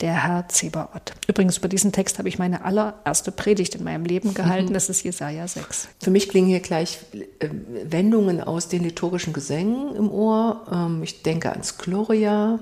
der 0.00 0.24
Herr 0.24 0.48
Zebaoth. 0.48 1.12
Übrigens, 1.26 1.58
über 1.58 1.68
diesen 1.68 1.92
Text 1.92 2.18
habe 2.18 2.28
ich 2.28 2.38
meine 2.38 2.64
allererste 2.64 3.32
Predigt 3.32 3.74
in 3.74 3.84
meinem 3.84 4.04
Leben 4.04 4.34
gehalten. 4.34 4.70
Mhm. 4.70 4.74
Das 4.74 4.88
ist 4.88 5.02
Jesaja 5.02 5.48
6. 5.48 5.88
Für 6.00 6.10
mich 6.10 6.28
klingen 6.28 6.48
hier 6.48 6.60
gleich 6.60 6.98
äh, 7.12 7.48
Wendungen 7.84 8.40
aus 8.42 8.68
den 8.68 8.82
liturgischen 8.82 9.32
Gesängen 9.32 9.96
im 9.96 10.10
Ohr. 10.10 10.66
Ähm, 10.70 11.02
ich 11.02 11.22
denke 11.22 11.50
ans 11.50 11.78
Gloria, 11.78 12.58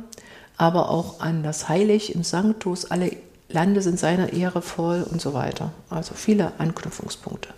aber 0.57 0.91
auch 0.91 1.21
an 1.21 1.43
das 1.43 1.69
Heilig 1.69 2.15
im 2.15 2.23
Sanctus. 2.23 2.91
Alle 2.91 3.11
Lande 3.49 3.83
sind 3.83 3.99
seiner 3.99 4.33
Ehre 4.33 4.63
voll 4.63 5.03
und 5.03 5.21
so 5.21 5.35
weiter. 5.35 5.73
Also 5.91 6.15
viele 6.15 6.53
Anknüpfungspunkte. 6.59 7.49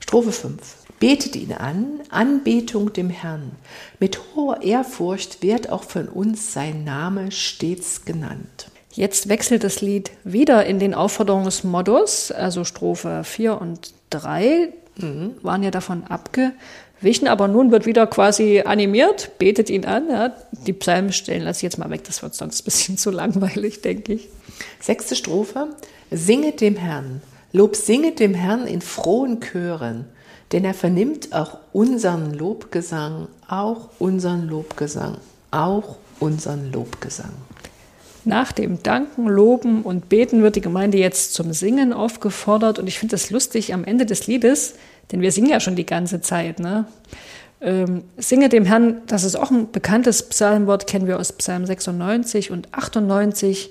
Strophe 0.00 0.32
5. 0.32 0.60
Betet 1.00 1.36
ihn 1.36 1.52
an, 1.52 2.00
Anbetung 2.10 2.92
dem 2.92 3.08
Herrn. 3.08 3.52
Mit 4.00 4.18
hoher 4.34 4.62
Ehrfurcht 4.62 5.42
wird 5.42 5.70
auch 5.70 5.84
von 5.84 6.08
uns 6.08 6.52
sein 6.52 6.82
Name 6.82 7.30
stets 7.30 8.04
genannt. 8.04 8.68
Jetzt 8.92 9.28
wechselt 9.28 9.62
das 9.62 9.80
Lied 9.80 10.10
wieder 10.24 10.66
in 10.66 10.80
den 10.80 10.94
Aufforderungsmodus, 10.94 12.32
also 12.32 12.64
Strophe 12.64 13.22
4 13.22 13.60
und 13.60 13.92
3 14.10 14.72
mhm. 14.96 15.36
waren 15.42 15.62
ja 15.62 15.70
davon 15.70 16.02
abgewichen, 16.02 17.28
aber 17.28 17.46
nun 17.46 17.70
wird 17.70 17.86
wieder 17.86 18.08
quasi 18.08 18.62
animiert, 18.66 19.38
betet 19.38 19.70
ihn 19.70 19.84
an. 19.84 20.10
Ja. 20.10 20.34
Die 20.66 20.72
Psalmen 20.72 21.12
stellen 21.12 21.42
lasse 21.42 21.58
ich 21.58 21.62
jetzt 21.62 21.78
mal 21.78 21.90
weg, 21.90 22.02
das 22.04 22.24
wird 22.24 22.34
sonst 22.34 22.62
ein 22.62 22.64
bisschen 22.64 22.98
zu 22.98 23.12
langweilig, 23.12 23.82
denke 23.82 24.14
ich. 24.14 24.28
Sechste 24.80 25.14
Strophe, 25.14 25.68
singet 26.10 26.60
dem 26.60 26.74
Herrn, 26.74 27.22
Lob 27.52 27.76
singet 27.76 28.18
dem 28.18 28.34
Herrn 28.34 28.66
in 28.66 28.80
frohen 28.80 29.40
Chören 29.40 30.06
denn 30.52 30.64
er 30.64 30.74
vernimmt 30.74 31.32
auch 31.32 31.58
unseren 31.72 32.32
Lobgesang, 32.32 33.28
auch 33.48 33.90
unseren 33.98 34.48
Lobgesang, 34.48 35.16
auch 35.50 35.96
unseren 36.20 36.72
Lobgesang. 36.72 37.32
Nach 38.24 38.52
dem 38.52 38.82
Danken, 38.82 39.26
Loben 39.26 39.82
und 39.82 40.08
Beten 40.08 40.42
wird 40.42 40.56
die 40.56 40.60
Gemeinde 40.60 40.98
jetzt 40.98 41.34
zum 41.34 41.52
Singen 41.52 41.92
aufgefordert. 41.92 42.78
Und 42.78 42.86
ich 42.86 42.98
finde 42.98 43.12
das 43.12 43.30
lustig 43.30 43.72
am 43.72 43.84
Ende 43.84 44.04
des 44.04 44.26
Liedes, 44.26 44.74
denn 45.10 45.20
wir 45.22 45.32
singen 45.32 45.48
ja 45.48 45.60
schon 45.60 45.76
die 45.76 45.86
ganze 45.86 46.20
Zeit. 46.20 46.60
Ne? 46.60 46.84
Ähm, 47.60 48.04
Singe 48.18 48.48
dem 48.48 48.64
Herrn, 48.64 49.02
das 49.06 49.24
ist 49.24 49.36
auch 49.36 49.50
ein 49.50 49.70
bekanntes 49.70 50.28
Psalmwort, 50.28 50.86
kennen 50.86 51.06
wir 51.06 51.18
aus 51.18 51.32
Psalm 51.32 51.64
96 51.64 52.50
und 52.50 52.68
98. 52.74 53.70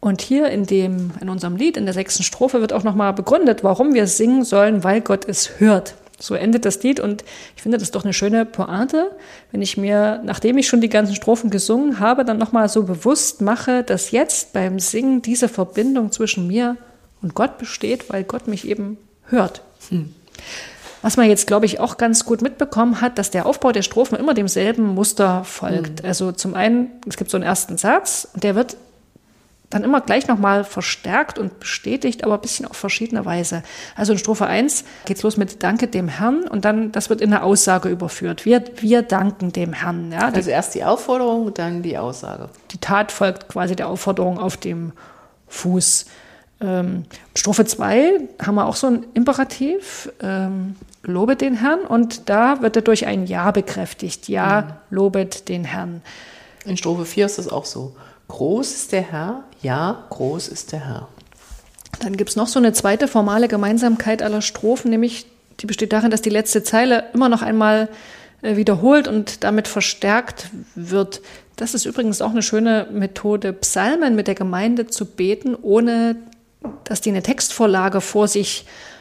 Und 0.00 0.22
hier 0.22 0.48
in, 0.50 0.64
dem, 0.64 1.10
in 1.20 1.28
unserem 1.28 1.56
Lied, 1.56 1.76
in 1.76 1.84
der 1.84 1.94
sechsten 1.94 2.22
Strophe, 2.22 2.60
wird 2.60 2.72
auch 2.72 2.84
nochmal 2.84 3.12
begründet, 3.14 3.64
warum 3.64 3.94
wir 3.94 4.06
singen 4.06 4.44
sollen, 4.44 4.84
weil 4.84 5.00
Gott 5.00 5.24
es 5.28 5.58
hört. 5.58 5.94
So 6.20 6.34
endet 6.34 6.64
das 6.64 6.82
Lied 6.82 6.98
und 6.98 7.24
ich 7.56 7.62
finde 7.62 7.78
das 7.78 7.92
doch 7.92 8.04
eine 8.04 8.12
schöne 8.12 8.44
Pointe, 8.44 9.12
wenn 9.52 9.62
ich 9.62 9.76
mir, 9.76 10.20
nachdem 10.24 10.58
ich 10.58 10.66
schon 10.66 10.80
die 10.80 10.88
ganzen 10.88 11.14
Strophen 11.14 11.50
gesungen 11.50 12.00
habe, 12.00 12.24
dann 12.24 12.38
nochmal 12.38 12.68
so 12.68 12.82
bewusst 12.82 13.40
mache, 13.40 13.84
dass 13.84 14.10
jetzt 14.10 14.52
beim 14.52 14.80
Singen 14.80 15.22
diese 15.22 15.48
Verbindung 15.48 16.10
zwischen 16.10 16.48
mir 16.48 16.76
und 17.22 17.34
Gott 17.34 17.58
besteht, 17.58 18.10
weil 18.10 18.24
Gott 18.24 18.48
mich 18.48 18.66
eben 18.66 18.98
hört. 19.26 19.62
Hm. 19.90 20.14
Was 21.02 21.16
man 21.16 21.28
jetzt, 21.28 21.46
glaube 21.46 21.66
ich, 21.66 21.78
auch 21.78 21.96
ganz 21.96 22.24
gut 22.24 22.42
mitbekommen 22.42 23.00
hat, 23.00 23.18
dass 23.18 23.30
der 23.30 23.46
Aufbau 23.46 23.70
der 23.70 23.82
Strophen 23.82 24.18
immer 24.18 24.34
demselben 24.34 24.94
Muster 24.94 25.44
folgt. 25.44 26.02
Mhm. 26.02 26.08
Also 26.08 26.32
zum 26.32 26.54
einen, 26.54 26.90
es 27.08 27.16
gibt 27.16 27.30
so 27.30 27.36
einen 27.36 27.44
ersten 27.44 27.78
Satz 27.78 28.26
und 28.34 28.42
der 28.42 28.56
wird 28.56 28.76
dann 29.70 29.84
immer 29.84 30.00
gleich 30.00 30.26
nochmal 30.28 30.64
verstärkt 30.64 31.38
und 31.38 31.60
bestätigt, 31.60 32.24
aber 32.24 32.34
ein 32.34 32.40
bisschen 32.40 32.66
auf 32.66 32.76
verschiedene 32.76 33.24
Weise. 33.26 33.62
Also 33.96 34.12
in 34.12 34.18
Strophe 34.18 34.46
1 34.46 34.84
geht's 35.04 35.22
los 35.22 35.36
mit 35.36 35.62
Danke 35.62 35.88
dem 35.88 36.08
Herrn 36.08 36.48
und 36.48 36.64
dann, 36.64 36.90
das 36.92 37.10
wird 37.10 37.20
in 37.20 37.32
eine 37.32 37.42
Aussage 37.42 37.88
überführt. 37.90 38.46
Wir, 38.46 38.64
wir 38.76 39.02
danken 39.02 39.52
dem 39.52 39.74
Herrn. 39.74 40.10
Ja. 40.12 40.28
Also 40.28 40.50
erst 40.50 40.74
die 40.74 40.84
Aufforderung, 40.84 41.52
dann 41.52 41.82
die 41.82 41.98
Aussage. 41.98 42.48
Die 42.70 42.78
Tat 42.78 43.12
folgt 43.12 43.48
quasi 43.48 43.76
der 43.76 43.88
Aufforderung 43.88 44.38
auf 44.38 44.56
dem 44.56 44.92
Fuß. 45.48 46.06
Ähm, 46.60 47.04
Strophe 47.36 47.66
2 47.66 48.20
haben 48.42 48.54
wir 48.54 48.66
auch 48.66 48.74
so 48.74 48.88
ein 48.88 49.06
Imperativ, 49.14 50.10
ähm, 50.20 50.76
lobet 51.02 51.42
den 51.42 51.54
Herrn 51.54 51.80
und 51.80 52.28
da 52.28 52.62
wird 52.62 52.76
er 52.76 52.82
durch 52.82 53.06
ein 53.06 53.26
Ja 53.26 53.50
bekräftigt. 53.50 54.28
Ja, 54.28 54.62
mhm. 54.62 54.96
lobet 54.96 55.48
den 55.48 55.64
Herrn. 55.64 56.02
In 56.64 56.76
Strophe 56.76 57.04
4 57.04 57.26
ist 57.26 57.38
es 57.38 57.48
auch 57.48 57.64
so. 57.64 57.94
Groß 58.28 58.72
ist 58.72 58.92
der 58.92 59.02
Herr, 59.02 59.44
ja, 59.62 60.04
groß 60.10 60.48
ist 60.48 60.72
der 60.72 60.86
Herr. 60.86 61.08
Dann 62.00 62.16
gibt 62.16 62.30
es 62.30 62.36
noch 62.36 62.46
so 62.46 62.58
eine 62.58 62.72
zweite 62.72 63.08
formale 63.08 63.48
Gemeinsamkeit 63.48 64.22
aller 64.22 64.42
Strophen, 64.42 64.90
nämlich 64.90 65.26
die 65.60 65.66
besteht 65.66 65.92
darin, 65.92 66.10
dass 66.10 66.22
die 66.22 66.30
letzte 66.30 66.62
Zeile 66.62 67.06
immer 67.14 67.28
noch 67.28 67.42
einmal 67.42 67.88
äh, 68.42 68.56
wiederholt 68.56 69.08
und 69.08 69.42
damit 69.42 69.66
verstärkt 69.66 70.50
wird. 70.76 71.20
Das 71.56 71.74
ist 71.74 71.84
übrigens 71.84 72.22
auch 72.22 72.30
eine 72.30 72.42
schöne 72.42 72.86
Methode, 72.92 73.52
Psalmen 73.52 74.14
mit 74.14 74.28
der 74.28 74.36
Gemeinde 74.36 74.86
zu 74.86 75.04
beten, 75.04 75.56
ohne 75.60 76.16
dass 76.84 77.00
die 77.00 77.10
eine 77.10 77.22
Textvorlage 77.22 78.00
vor 78.00 78.28
sich 78.28 78.66
haben 78.66 78.97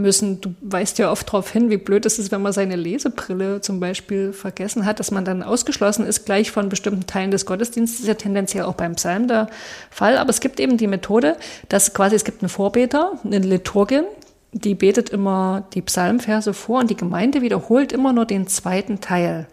müssen. 0.00 0.40
Du 0.40 0.54
weißt 0.60 0.98
ja 0.98 1.10
oft 1.10 1.28
darauf 1.28 1.50
hin, 1.50 1.70
wie 1.70 1.76
blöd 1.76 2.06
es 2.06 2.18
ist, 2.18 2.30
wenn 2.30 2.42
man 2.42 2.52
seine 2.52 2.76
Lesebrille 2.76 3.60
zum 3.60 3.80
Beispiel 3.80 4.32
vergessen 4.32 4.86
hat, 4.86 5.00
dass 5.00 5.10
man 5.10 5.24
dann 5.24 5.42
ausgeschlossen 5.42 6.06
ist 6.06 6.24
gleich 6.24 6.50
von 6.50 6.68
bestimmten 6.68 7.06
Teilen 7.06 7.30
des 7.30 7.46
Gottesdienstes. 7.46 7.98
Das 7.98 8.02
ist 8.02 8.08
ja 8.08 8.14
tendenziell 8.14 8.64
auch 8.64 8.74
beim 8.74 8.94
Psalm 8.94 9.28
der 9.28 9.48
Fall. 9.90 10.18
Aber 10.18 10.30
es 10.30 10.40
gibt 10.40 10.60
eben 10.60 10.76
die 10.76 10.86
Methode, 10.86 11.36
dass 11.68 11.92
quasi 11.92 12.16
es 12.16 12.24
gibt 12.24 12.42
einen 12.42 12.48
Vorbeter, 12.48 13.12
eine 13.24 13.38
Liturgin, 13.38 14.04
die 14.52 14.74
betet 14.74 15.10
immer 15.10 15.64
die 15.74 15.82
Psalmverse 15.82 16.54
vor 16.54 16.80
und 16.80 16.90
die 16.90 16.96
Gemeinde 16.96 17.42
wiederholt 17.42 17.92
immer 17.92 18.12
nur 18.12 18.24
den 18.24 18.46
zweiten 18.46 19.00
Teil 19.00 19.46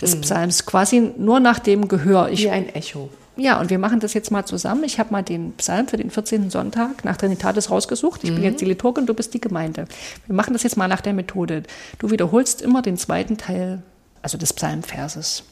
des 0.00 0.16
mhm. 0.16 0.20
Psalms, 0.22 0.66
quasi 0.66 1.12
nur 1.16 1.40
nach 1.40 1.58
dem 1.58 1.88
Gehör. 1.88 2.30
Ich, 2.30 2.44
Wie 2.44 2.50
ein 2.50 2.68
Echo. 2.74 3.10
Ja, 3.36 3.60
und 3.60 3.70
wir 3.70 3.78
machen 3.78 4.00
das 4.00 4.12
jetzt 4.12 4.30
mal 4.30 4.44
zusammen. 4.44 4.84
Ich 4.84 4.98
habe 4.98 5.12
mal 5.12 5.22
den 5.22 5.52
Psalm 5.52 5.88
für 5.88 5.96
den 5.96 6.10
14. 6.10 6.50
Sonntag 6.50 7.04
nach 7.04 7.16
Trinitatis 7.16 7.70
rausgesucht. 7.70 8.24
Ich 8.24 8.30
mhm. 8.30 8.34
bin 8.36 8.44
jetzt 8.44 8.60
die 8.60 8.66
Liturgin, 8.66 9.06
du 9.06 9.14
bist 9.14 9.32
die 9.34 9.40
Gemeinde. 9.40 9.86
Wir 10.26 10.34
machen 10.34 10.52
das 10.52 10.62
jetzt 10.62 10.76
mal 10.76 10.88
nach 10.88 11.00
der 11.00 11.14
Methode. 11.14 11.62
Du 11.98 12.10
wiederholst 12.10 12.60
immer 12.60 12.82
den 12.82 12.96
zweiten 12.96 13.38
Teil, 13.38 13.82
also 14.20 14.36
des 14.36 14.52
Psalmverses. 14.52 15.44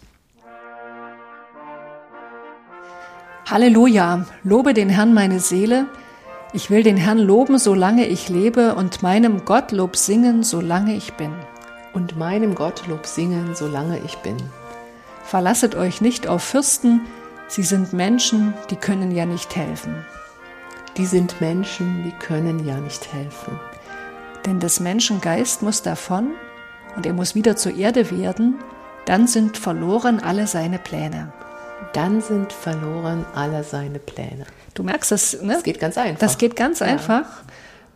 Halleluja, 3.46 4.26
lobe 4.44 4.74
den 4.74 4.90
Herrn 4.90 5.14
meine 5.14 5.40
Seele. 5.40 5.86
Ich 6.52 6.70
will 6.70 6.82
den 6.82 6.98
Herrn 6.98 7.18
loben, 7.18 7.58
solange 7.58 8.06
ich 8.06 8.28
lebe, 8.28 8.74
und 8.74 9.02
meinem 9.02 9.46
Gott 9.46 9.72
Lob 9.72 9.96
singen, 9.96 10.42
solange 10.42 10.94
ich 10.96 11.14
bin. 11.14 11.32
Und 11.94 12.18
meinem 12.18 12.54
Gott 12.54 12.86
Lob 12.86 13.06
singen, 13.06 13.54
solange 13.54 14.00
ich 14.00 14.16
bin. 14.18 14.36
Verlasset 15.24 15.74
euch 15.74 16.00
nicht 16.00 16.26
auf 16.26 16.42
Fürsten, 16.42 17.02
Sie 17.50 17.62
sind 17.62 17.94
Menschen, 17.94 18.52
die 18.70 18.76
können 18.76 19.10
ja 19.10 19.24
nicht 19.24 19.56
helfen. 19.56 20.04
Die 20.98 21.06
sind 21.06 21.40
Menschen, 21.40 22.04
die 22.04 22.12
können 22.12 22.66
ja 22.66 22.76
nicht 22.76 23.10
helfen. 23.12 23.58
Denn 24.44 24.60
des 24.60 24.80
Menschen 24.80 25.22
Geist 25.22 25.62
muss 25.62 25.80
davon 25.80 26.32
und 26.94 27.06
er 27.06 27.14
muss 27.14 27.34
wieder 27.34 27.56
zur 27.56 27.74
Erde 27.74 28.10
werden, 28.10 28.56
dann 29.06 29.26
sind 29.26 29.56
verloren 29.56 30.20
alle 30.20 30.46
seine 30.46 30.78
Pläne. 30.78 31.32
Dann 31.94 32.20
sind 32.20 32.52
verloren 32.52 33.24
alle 33.34 33.64
seine 33.64 33.98
Pläne. 33.98 34.44
Du 34.74 34.82
merkst 34.82 35.10
das, 35.10 35.40
ne? 35.40 35.54
Das 35.54 35.62
geht 35.62 35.80
ganz 35.80 35.96
einfach. 35.96 36.20
Das 36.20 36.36
geht 36.36 36.54
ganz 36.54 36.80
ja. 36.80 36.86
einfach. 36.86 37.24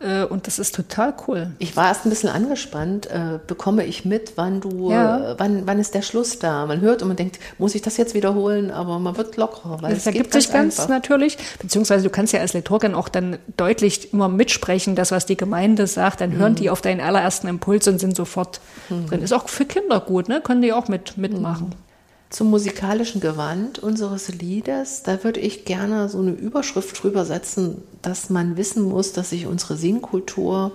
Äh, 0.03 0.25
und 0.25 0.47
das 0.47 0.59
ist 0.59 0.75
total 0.75 1.13
cool. 1.27 1.51
Ich 1.59 1.75
war 1.75 1.87
erst 1.87 2.05
ein 2.05 2.09
bisschen 2.09 2.29
angespannt. 2.29 3.07
Äh, 3.07 3.39
bekomme 3.45 3.85
ich 3.85 4.05
mit, 4.05 4.33
wann 4.35 4.61
du, 4.61 4.91
ja. 4.91 5.31
Äh, 5.31 5.35
wann, 5.37 5.65
wann 5.65 5.79
ist 5.79 5.95
der 5.95 6.01
Schluss 6.01 6.39
da? 6.39 6.65
Man 6.65 6.81
hört 6.81 7.01
und 7.01 7.07
man 7.07 7.17
denkt, 7.17 7.39
muss 7.57 7.73
ich 7.75 7.81
das 7.81 7.97
jetzt 7.97 8.13
wiederholen? 8.13 8.71
Aber 8.71 8.99
man 8.99 9.17
wird 9.17 9.37
lockerer. 9.37 9.81
Weil 9.81 9.93
das 9.93 10.05
ergibt 10.05 10.33
sich 10.33 10.51
ganz 10.51 10.79
einfach. 10.79 10.89
natürlich. 10.89 11.37
Beziehungsweise 11.59 12.03
du 12.03 12.09
kannst 12.09 12.33
ja 12.33 12.41
als 12.41 12.53
Liturgin 12.53 12.95
auch 12.95 13.09
dann 13.09 13.37
deutlich 13.55 14.13
immer 14.13 14.27
mitsprechen, 14.27 14.95
das, 14.95 15.11
was 15.11 15.25
die 15.25 15.37
Gemeinde 15.37 15.87
sagt. 15.87 16.21
Dann 16.21 16.33
hören 16.33 16.53
mhm. 16.53 16.57
die 16.57 16.69
auf 16.69 16.81
deinen 16.81 17.01
allerersten 17.01 17.47
Impuls 17.47 17.87
und 17.87 17.99
sind 17.99 18.15
sofort 18.15 18.59
mhm. 18.89 19.07
drin. 19.07 19.21
Ist 19.21 19.33
auch 19.33 19.47
für 19.47 19.65
Kinder 19.65 19.99
gut, 20.01 20.27
ne? 20.27 20.41
Können 20.41 20.61
die 20.61 20.73
auch 20.73 20.87
mit, 20.87 21.17
mitmachen. 21.17 21.67
Mhm 21.67 21.92
zum 22.33 22.49
musikalischen 22.49 23.21
Gewand 23.21 23.77
unseres 23.77 24.29
Liedes, 24.29 25.03
da 25.03 25.23
würde 25.23 25.39
ich 25.39 25.65
gerne 25.65 26.09
so 26.09 26.17
eine 26.17 26.31
Überschrift 26.31 27.01
drüber 27.01 27.25
setzen, 27.25 27.83
dass 28.01 28.31
man 28.31 28.57
wissen 28.57 28.81
muss, 28.81 29.13
dass 29.13 29.29
sich 29.29 29.45
unsere 29.45 29.77
Singkultur, 29.77 30.71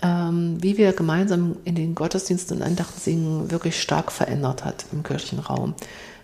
ähm, 0.00 0.56
wie 0.62 0.78
wir 0.78 0.94
gemeinsam 0.94 1.56
in 1.66 1.74
den 1.74 1.94
Gottesdiensten 1.94 2.56
und 2.56 2.62
Andachten 2.62 2.98
singen, 2.98 3.50
wirklich 3.50 3.82
stark 3.82 4.10
verändert 4.10 4.64
hat 4.64 4.86
im 4.92 5.02
Kirchenraum. 5.02 5.74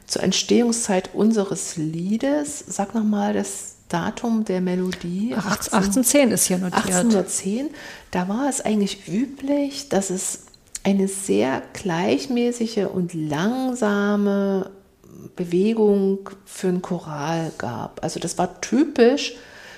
Zur 0.07 0.23
Entstehungszeit 0.23 1.11
unseres 1.13 1.77
Liedes, 1.77 2.65
sag 2.67 2.95
nochmal 2.95 3.35
das 3.35 3.75
Datum 3.91 4.47
der 4.47 4.63
Melodie. 4.63 5.35
18, 5.37 5.75
1810 5.75 6.31
ist 6.31 6.47
hier 6.47 6.57
notiert. 6.57 6.87
1810, 6.87 7.69
da 8.13 8.31
war 8.31 8.49
es 8.49 8.63
eigentlich 8.63 9.09
üblich, 9.09 9.91
dass 9.91 10.09
es 10.09 10.48
eine 10.89 11.09
sehr 11.09 11.63
gleichmäßige 11.75 12.87
und 12.93 13.13
langsame 13.15 14.71
Bewegung 15.37 16.31
für 16.45 16.69
ein 16.69 16.83
Choral 16.83 17.53
gab. 17.59 18.03
Also 18.03 18.19
das 18.21 18.39
war 18.39 18.61
typisch, 18.61 19.35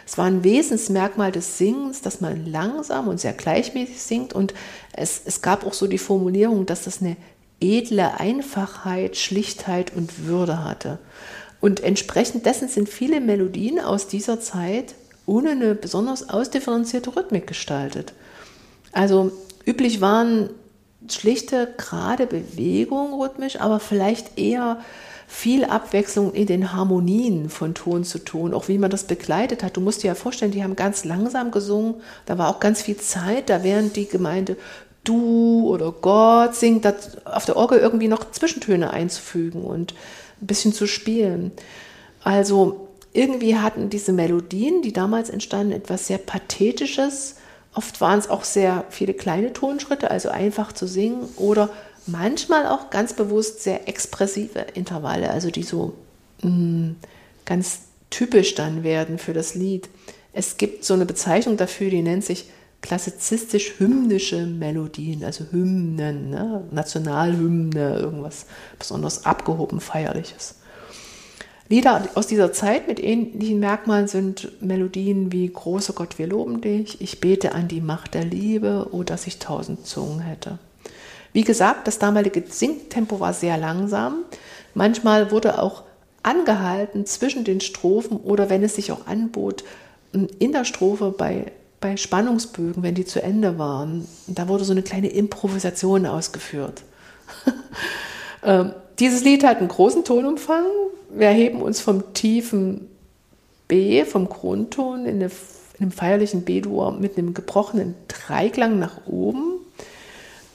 es 0.07 0.19
war 0.19 0.27
ein 0.27 0.45
Wesensmerkmal 0.45 1.33
des 1.33 1.59
Singens, 1.59 2.01
dass 2.03 2.21
man 2.21 2.47
langsam 2.47 3.09
und 3.09 3.21
sehr 3.21 3.33
gleichmäßig 3.33 4.01
singt 4.01 4.33
und 4.33 4.55
es, 4.93 5.23
es 5.25 5.43
gab 5.43 5.67
auch 5.67 5.73
so 5.73 5.87
die 5.87 5.99
Formulierung, 5.99 6.67
dass 6.67 6.85
das 6.85 7.01
eine 7.01 7.17
edle 7.61 8.19
Einfachheit, 8.19 9.17
Schlichtheit 9.17 9.93
und 9.95 10.27
Würde 10.27 10.65
hatte. 10.65 10.99
Und 11.61 11.81
entsprechend 11.81 12.47
dessen 12.47 12.69
sind 12.69 12.89
viele 12.89 13.21
Melodien 13.21 13.81
aus 13.81 14.07
dieser 14.07 14.41
Zeit 14.41 14.95
ohne 15.27 15.51
eine 15.51 15.75
besonders 15.75 16.29
ausdifferenzierte 16.29 17.15
Rhythmik 17.15 17.47
gestaltet. 17.47 18.15
Also 18.93 19.33
üblich 19.67 20.01
waren 20.01 20.51
schlichte, 21.09 21.73
gerade 21.77 22.27
Bewegung 22.27 23.21
rhythmisch, 23.21 23.61
aber 23.61 23.81
vielleicht 23.81 24.39
eher 24.39 24.81
viel 25.27 25.65
Abwechslung 25.65 26.33
in 26.35 26.47
den 26.47 26.73
Harmonien 26.73 27.51
von 27.51 27.75
Ton 27.75 28.03
zu 28.03 28.19
Ton, 28.19 28.53
auch 28.53 28.67
wie 28.67 28.79
man 28.79 28.91
das 28.91 29.05
begleitet 29.05 29.63
hat. 29.63 29.77
Du 29.77 29.81
musst 29.81 30.03
dir 30.03 30.09
ja 30.09 30.15
vorstellen, 30.17 30.51
die 30.51 30.65
haben 30.65 30.75
ganz 30.75 31.05
langsam 31.05 31.53
gesungen, 31.53 31.95
da 32.27 32.37
war 32.37 32.49
auch 32.49 32.59
ganz 32.59 32.83
viel 32.83 32.97
Zeit, 32.97 33.49
da 33.49 33.63
während 33.63 33.95
die 33.95 34.09
Gemeinde 34.09 34.57
du 35.05 35.69
oder 35.69 35.93
Gott 35.93 36.57
singt, 36.57 36.87
auf 37.25 37.45
der 37.45 37.57
Orgel 37.57 37.79
irgendwie 37.79 38.09
noch 38.09 38.31
Zwischentöne 38.33 38.91
einzufügen 38.91 39.63
und 39.63 39.95
ein 40.43 40.47
bisschen 40.47 40.73
zu 40.73 40.87
spielen. 40.87 41.53
Also 42.23 42.89
irgendwie 43.13 43.57
hatten 43.57 43.89
diese 43.89 44.13
Melodien, 44.13 44.83
die 44.83 44.93
damals 44.93 45.31
entstanden, 45.31 45.73
etwas 45.73 46.07
sehr 46.07 46.19
Pathetisches, 46.19 47.37
Oft 47.75 48.01
waren 48.01 48.19
es 48.19 48.29
auch 48.29 48.45
sehr 48.45 48.85
viele 48.91 49.15
kleine 49.15 49.53
Tonschritte, 49.53 50.11
also 50.11 50.29
einfach 50.29 50.73
zu 50.73 50.87
singen 50.87 51.29
oder 51.37 51.71
manchmal 52.07 52.67
auch 52.67 52.91
ganz 52.91 53.13
bewusst 53.13 53.63
sehr 53.63 53.89
expressive 53.89 54.67
Intervalle, 54.75 55.31
also 55.31 55.51
die 55.51 55.63
so 55.63 55.95
mh, 56.43 56.51
mm, 56.51 56.97
ganz 57.45 57.83
typisch 58.11 58.55
dann 58.55 58.83
werden 58.83 59.19
für 59.19 59.33
das 59.33 59.55
Lied. 59.55 59.89
Es 60.33 60.57
gibt 60.57 60.85
so 60.85 60.95
eine 60.95 61.07
Bezeichnung 61.07 61.57
dafür, 61.57 61.91
die 61.91 62.03
nennt 62.03 62.25
sich 62.25 62.51
klassizistisch-hymnische 62.83 64.47
Melodien, 64.47 65.25
also 65.25 65.45
Hymnen, 65.51 66.31
ne? 66.31 66.65
Nationalhymne, 66.71 67.99
irgendwas 67.99 68.47
besonders 68.79 69.27
abgehoben 69.27 69.81
Feierliches. 69.81 70.57
Lieder 71.71 72.09
aus 72.17 72.27
dieser 72.27 72.53
Zeit 72.53 72.89
mit 72.89 73.03
ähnlichen 73.03 73.61
Merkmalen 73.61 74.09
sind 74.09 74.61
Melodien 74.61 75.31
wie 75.31 75.49
Großer 75.49 75.93
Gott, 75.93 76.19
wir 76.19 76.27
loben 76.27 76.61
dich, 76.61 77.01
ich 77.01 77.21
bete 77.21 77.53
an 77.53 77.69
die 77.69 77.81
Macht 77.81 78.15
der 78.15 78.25
Liebe, 78.25 78.89
oh, 78.91 79.05
dass 79.05 79.29
ich 79.29 79.39
tausend 79.39 79.87
Zungen 79.87 80.19
hätte. 80.19 80.59
Wie 81.33 81.45
gesagt, 81.45 81.87
das 81.87 82.01
damalige 82.01 82.43
Singtempo 82.45 83.21
war 83.21 83.33
sehr 83.33 83.57
langsam. 83.57 84.25
Manchmal 84.75 85.31
wurde 85.31 85.63
auch 85.63 85.85
angehalten 86.25 87.07
zwischen 87.07 87.45
den 87.45 87.61
Strophen 87.61 88.17
oder 88.17 88.51
wenn 88.51 88.65
es 88.65 88.75
sich 88.75 88.91
auch 88.91 89.07
anbot, 89.07 89.63
in 90.13 90.51
der 90.51 90.65
Strophe 90.65 91.15
bei, 91.17 91.53
bei 91.81 91.97
Spannungsbögen, 91.97 92.83
wenn 92.83 92.97
die 92.97 93.05
zu 93.05 93.23
Ende 93.23 93.59
waren, 93.59 94.09
da 94.27 94.49
wurde 94.49 94.65
so 94.65 94.73
eine 94.73 94.83
kleine 94.83 95.09
Improvisation 95.09 96.05
ausgeführt. 96.05 96.83
ähm, 98.43 98.73
dieses 98.99 99.23
Lied 99.23 99.45
hat 99.45 99.59
einen 99.59 99.69
großen 99.69 100.03
Tonumfang. 100.03 100.65
Wir 101.13 101.29
erheben 101.29 101.63
uns 101.63 101.81
vom 101.81 102.13
tiefen 102.15 102.89
B, 103.69 104.05
vom 104.05 104.29
Grundton 104.29 105.07
in, 105.07 105.17
eine, 105.17 105.27
in 105.27 105.81
einem 105.81 105.93
feierlichen 105.93 106.43
B-Dur 106.43 106.93
mit 106.93 107.17
einem 107.17 107.35
gebrochenen 107.35 107.95
Dreiklang 108.09 108.79
nach 108.79 109.07
oben 109.07 109.61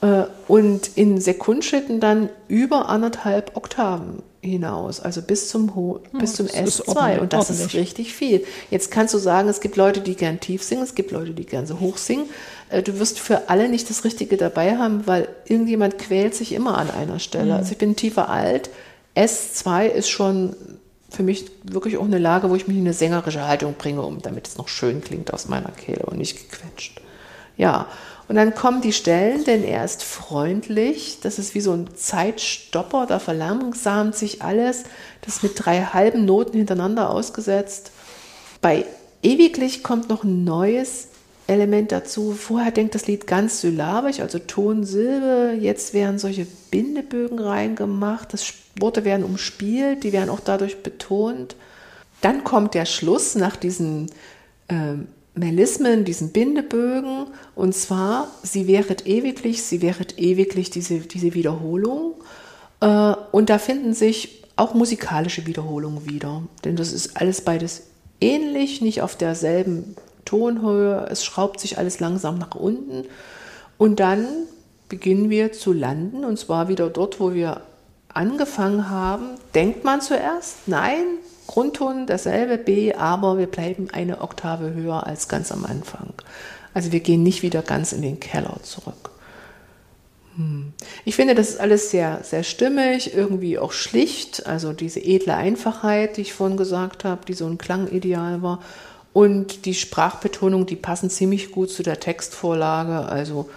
äh, 0.02 0.24
und 0.48 0.90
in 0.96 1.20
Sekundschritten 1.20 2.00
dann 2.00 2.28
über 2.48 2.88
anderthalb 2.88 3.56
Oktaven 3.56 4.22
hinaus, 4.42 5.00
also 5.00 5.22
bis 5.22 5.48
zum, 5.48 5.74
Ho 5.74 6.00
ja, 6.12 6.18
bis 6.20 6.34
zum 6.34 6.46
S2 6.46 7.18
und 7.18 7.32
das 7.32 7.50
ordentlich. 7.50 7.66
ist 7.66 7.74
richtig 7.74 8.14
viel. 8.14 8.44
Jetzt 8.70 8.90
kannst 8.90 9.12
du 9.12 9.18
sagen, 9.18 9.48
es 9.48 9.60
gibt 9.60 9.76
Leute, 9.76 10.00
die 10.00 10.14
gern 10.14 10.40
tief 10.40 10.62
singen, 10.62 10.82
es 10.82 10.94
gibt 10.94 11.10
Leute, 11.10 11.32
die 11.32 11.44
gern 11.44 11.66
so 11.66 11.80
hoch 11.80 11.96
singen. 11.96 12.26
Äh, 12.70 12.82
du 12.82 12.98
wirst 12.98 13.18
für 13.18 13.48
alle 13.48 13.68
nicht 13.68 13.90
das 13.90 14.04
Richtige 14.04 14.36
dabei 14.36 14.76
haben, 14.76 15.06
weil 15.06 15.28
irgendjemand 15.46 15.98
quält 15.98 16.34
sich 16.34 16.52
immer 16.52 16.78
an 16.78 16.90
einer 16.90 17.18
Stelle. 17.18 17.52
Mhm. 17.52 17.58
Also 17.58 17.72
ich 17.72 17.78
bin 17.78 17.96
tiefer 17.96 18.28
alt, 18.28 18.70
S2 19.16 19.86
ist 19.86 20.08
schon 20.08 20.54
für 21.08 21.22
mich 21.22 21.46
wirklich 21.62 21.96
auch 21.96 22.04
eine 22.04 22.18
Lage, 22.18 22.50
wo 22.50 22.56
ich 22.56 22.68
mich 22.68 22.76
in 22.76 22.82
eine 22.82 22.92
sängerische 22.92 23.46
Haltung 23.46 23.74
bringe, 23.78 24.02
um 24.02 24.20
damit 24.20 24.46
es 24.46 24.58
noch 24.58 24.68
schön 24.68 25.00
klingt 25.00 25.32
aus 25.32 25.48
meiner 25.48 25.70
Kehle 25.70 26.04
und 26.06 26.18
nicht 26.18 26.50
gequetscht. 26.50 27.00
Ja, 27.56 27.86
und 28.28 28.34
dann 28.34 28.54
kommen 28.54 28.82
die 28.82 28.92
Stellen, 28.92 29.44
denn 29.44 29.64
er 29.64 29.84
ist 29.84 30.02
freundlich. 30.02 31.20
Das 31.22 31.38
ist 31.38 31.54
wie 31.54 31.60
so 31.60 31.72
ein 31.72 31.88
Zeitstopper, 31.94 33.06
da 33.06 33.18
verlangsamt 33.18 34.16
sich 34.16 34.42
alles. 34.42 34.84
Das 35.22 35.36
ist 35.36 35.42
mit 35.42 35.52
drei 35.56 35.82
halben 35.82 36.24
Noten 36.24 36.58
hintereinander 36.58 37.10
ausgesetzt. 37.10 37.92
Bei 38.60 38.84
Ewiglich 39.22 39.82
kommt 39.82 40.08
noch 40.08 40.24
ein 40.24 40.44
neues 40.44 41.08
Element 41.46 41.92
dazu. 41.92 42.32
Vorher 42.32 42.72
denkt 42.72 42.94
das 42.94 43.06
Lied 43.06 43.26
ganz 43.26 43.60
syllabisch, 43.60 44.20
also 44.20 44.38
Ton, 44.38 44.84
Silbe. 44.84 45.56
Jetzt 45.60 45.94
werden 45.94 46.18
solche 46.18 46.46
Bindebögen 46.70 47.38
reingemacht. 47.38 48.32
Das 48.32 48.52
Worte 48.78 49.04
werden 49.04 49.24
umspielt, 49.24 50.04
die 50.04 50.12
werden 50.12 50.30
auch 50.30 50.40
dadurch 50.40 50.82
betont. 50.82 51.56
Dann 52.20 52.44
kommt 52.44 52.74
der 52.74 52.86
Schluss 52.86 53.34
nach 53.34 53.56
diesen 53.56 54.10
äh, 54.68 54.94
Melismen, 55.34 56.04
diesen 56.04 56.32
Bindebögen. 56.32 57.26
Und 57.54 57.74
zwar, 57.74 58.30
sie 58.42 58.66
wäret 58.66 59.06
ewiglich, 59.06 59.62
sie 59.62 59.82
wäret 59.82 60.18
ewiglich, 60.18 60.70
diese, 60.70 61.00
diese 61.00 61.34
Wiederholung. 61.34 62.14
Äh, 62.80 63.14
und 63.32 63.50
da 63.50 63.58
finden 63.58 63.94
sich 63.94 64.42
auch 64.56 64.74
musikalische 64.74 65.46
Wiederholungen 65.46 66.10
wieder. 66.10 66.42
Denn 66.64 66.76
das 66.76 66.92
ist 66.92 67.16
alles 67.16 67.42
beides 67.42 67.84
ähnlich, 68.20 68.80
nicht 68.80 69.02
auf 69.02 69.16
derselben 69.16 69.94
Tonhöhe. 70.26 71.06
Es 71.10 71.24
schraubt 71.24 71.58
sich 71.58 71.78
alles 71.78 72.00
langsam 72.00 72.36
nach 72.36 72.54
unten. 72.54 73.06
Und 73.78 74.00
dann 74.00 74.26
beginnen 74.88 75.30
wir 75.30 75.52
zu 75.52 75.72
landen, 75.72 76.24
und 76.24 76.38
zwar 76.38 76.68
wieder 76.68 76.90
dort, 76.90 77.18
wo 77.18 77.32
wir 77.32 77.62
angefangen 78.08 78.90
haben. 78.90 79.30
Denkt 79.54 79.84
man 79.84 80.00
zuerst, 80.00 80.66
nein, 80.66 81.04
Grundton 81.46 82.06
dasselbe 82.06 82.58
B, 82.58 82.94
aber 82.94 83.38
wir 83.38 83.46
bleiben 83.46 83.88
eine 83.92 84.20
Oktave 84.20 84.74
höher 84.74 85.06
als 85.06 85.28
ganz 85.28 85.52
am 85.52 85.64
Anfang. 85.64 86.12
Also 86.74 86.92
wir 86.92 87.00
gehen 87.00 87.22
nicht 87.22 87.42
wieder 87.42 87.62
ganz 87.62 87.92
in 87.92 88.02
den 88.02 88.20
Keller 88.20 88.56
zurück. 88.62 89.10
Hm. 90.36 90.72
Ich 91.04 91.16
finde, 91.16 91.34
das 91.34 91.50
ist 91.50 91.60
alles 91.60 91.90
sehr, 91.90 92.20
sehr 92.22 92.42
stimmig, 92.42 93.14
irgendwie 93.14 93.58
auch 93.58 93.72
schlicht. 93.72 94.46
Also 94.46 94.72
diese 94.72 95.00
edle 95.00 95.34
Einfachheit, 95.34 96.16
die 96.16 96.22
ich 96.22 96.34
vorhin 96.34 96.56
gesagt 96.56 97.04
habe, 97.04 97.24
die 97.26 97.34
so 97.34 97.46
ein 97.46 97.58
Klangideal 97.58 98.42
war. 98.42 98.60
Und 99.16 99.64
die 99.64 99.72
Sprachbetonung, 99.72 100.66
die 100.66 100.76
passen 100.76 101.08
ziemlich 101.08 101.50
gut 101.50 101.70
zu 101.70 101.82
der 101.82 102.00
Textvorlage. 102.00 103.08
Also 103.08 103.48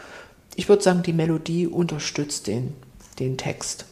ich 0.56 0.70
würde 0.70 0.82
sagen, 0.82 1.04
die 1.04 1.12
Melodie 1.12 1.68
unterstützt 1.68 2.48
den, 2.48 2.76
den 3.20 3.36
Text. 3.38 3.84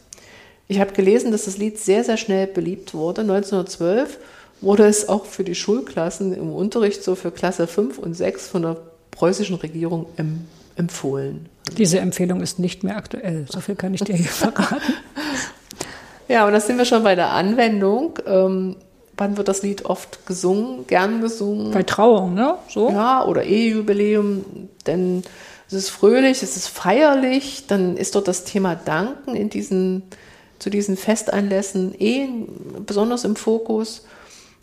Ich 0.66 0.80
habe 0.80 0.94
gelesen, 0.94 1.30
dass 1.30 1.44
das 1.44 1.58
Lied 1.58 1.78
sehr, 1.78 2.04
sehr 2.04 2.16
schnell 2.16 2.46
beliebt 2.46 2.94
wurde. 2.94 3.20
1912 3.20 4.16
wurde 4.62 4.86
es 4.86 5.10
auch 5.10 5.26
für 5.26 5.44
die 5.44 5.54
Schulklassen 5.54 6.32
im 6.32 6.54
Unterricht 6.54 7.04
so 7.04 7.14
für 7.14 7.30
Klasse 7.30 7.66
5 7.66 7.98
und 7.98 8.14
6 8.14 8.48
von 8.48 8.62
der 8.62 8.78
preußischen 9.10 9.56
Regierung 9.56 10.06
empfohlen. 10.74 11.50
Diese 11.76 11.98
Empfehlung 11.98 12.40
ist 12.40 12.58
nicht 12.58 12.82
mehr 12.82 12.96
aktuell. 12.96 13.44
So 13.46 13.60
viel 13.60 13.76
kann 13.76 13.92
ich 13.92 14.00
dir 14.00 14.16
hier 14.16 14.24
verraten. 14.30 14.94
ja, 16.28 16.46
und 16.46 16.54
da 16.54 16.60
sind 16.60 16.78
wir 16.78 16.86
schon 16.86 17.02
bei 17.02 17.14
der 17.14 17.32
Anwendung. 17.32 18.18
Wann 19.18 19.36
wird 19.36 19.48
das 19.48 19.62
Lied 19.62 19.84
oft 19.84 20.26
gesungen, 20.26 20.86
gern 20.86 21.20
gesungen? 21.20 21.72
Bei 21.72 21.82
Trauung, 21.82 22.34
ne? 22.34 22.54
So? 22.68 22.88
Ja, 22.90 23.24
oder 23.24 23.42
Ehejubiläum. 23.42 24.44
Denn 24.86 25.24
es 25.66 25.74
ist 25.74 25.90
fröhlich, 25.90 26.42
es 26.42 26.56
ist 26.56 26.68
feierlich. 26.68 27.66
Dann 27.66 27.96
ist 27.96 28.14
dort 28.14 28.28
das 28.28 28.44
Thema 28.44 28.76
Danken 28.76 29.34
in 29.34 29.50
diesen, 29.50 30.04
zu 30.60 30.70
diesen 30.70 30.96
Festanlässen 30.96 31.94
eh 31.98 32.28
besonders 32.86 33.24
im 33.24 33.34
Fokus. 33.34 34.04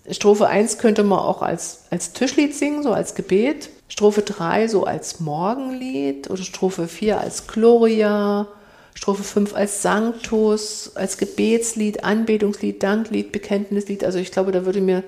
Strophe 0.09 0.47
1 0.47 0.77
könnte 0.77 1.03
man 1.03 1.19
auch 1.19 1.41
als, 1.41 1.83
als 1.89 2.13
Tischlied 2.13 2.55
singen, 2.55 2.81
so 2.81 2.93
als 2.93 3.13
Gebet. 3.13 3.69
Strophe 3.87 4.21
3 4.21 4.67
so 4.69 4.85
als 4.85 5.19
Morgenlied 5.19 6.29
oder 6.29 6.43
Strophe 6.43 6.87
4 6.87 7.19
als 7.19 7.47
Gloria, 7.47 8.47
Strophe 8.95 9.23
5 9.23 9.53
als 9.53 9.81
Sanctus, 9.81 10.95
als 10.95 11.17
Gebetslied, 11.17 12.03
Anbetungslied, 12.03 12.81
Danklied, 12.81 13.31
Bekenntnislied. 13.31 14.03
Also 14.03 14.17
ich 14.17 14.31
glaube, 14.31 14.51
da 14.51 14.65
würde 14.65 14.81
mir 14.81 15.03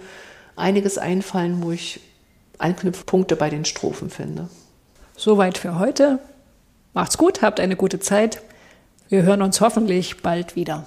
einiges 0.55 0.97
einfallen, 0.97 1.63
wo 1.63 1.71
ich 1.71 2.01
Anknüpfpunkte 2.57 3.35
bei 3.35 3.49
den 3.49 3.65
Strophen 3.65 4.09
finde. 4.09 4.49
Soweit 5.15 5.57
für 5.57 5.79
heute. 5.79 6.19
Macht's 6.93 7.17
gut, 7.17 7.41
habt 7.41 7.59
eine 7.59 7.75
gute 7.75 7.99
Zeit. 7.99 8.41
Wir 9.09 9.23
hören 9.23 9.41
uns 9.41 9.61
hoffentlich 9.61 10.21
bald 10.21 10.55
wieder. 10.55 10.85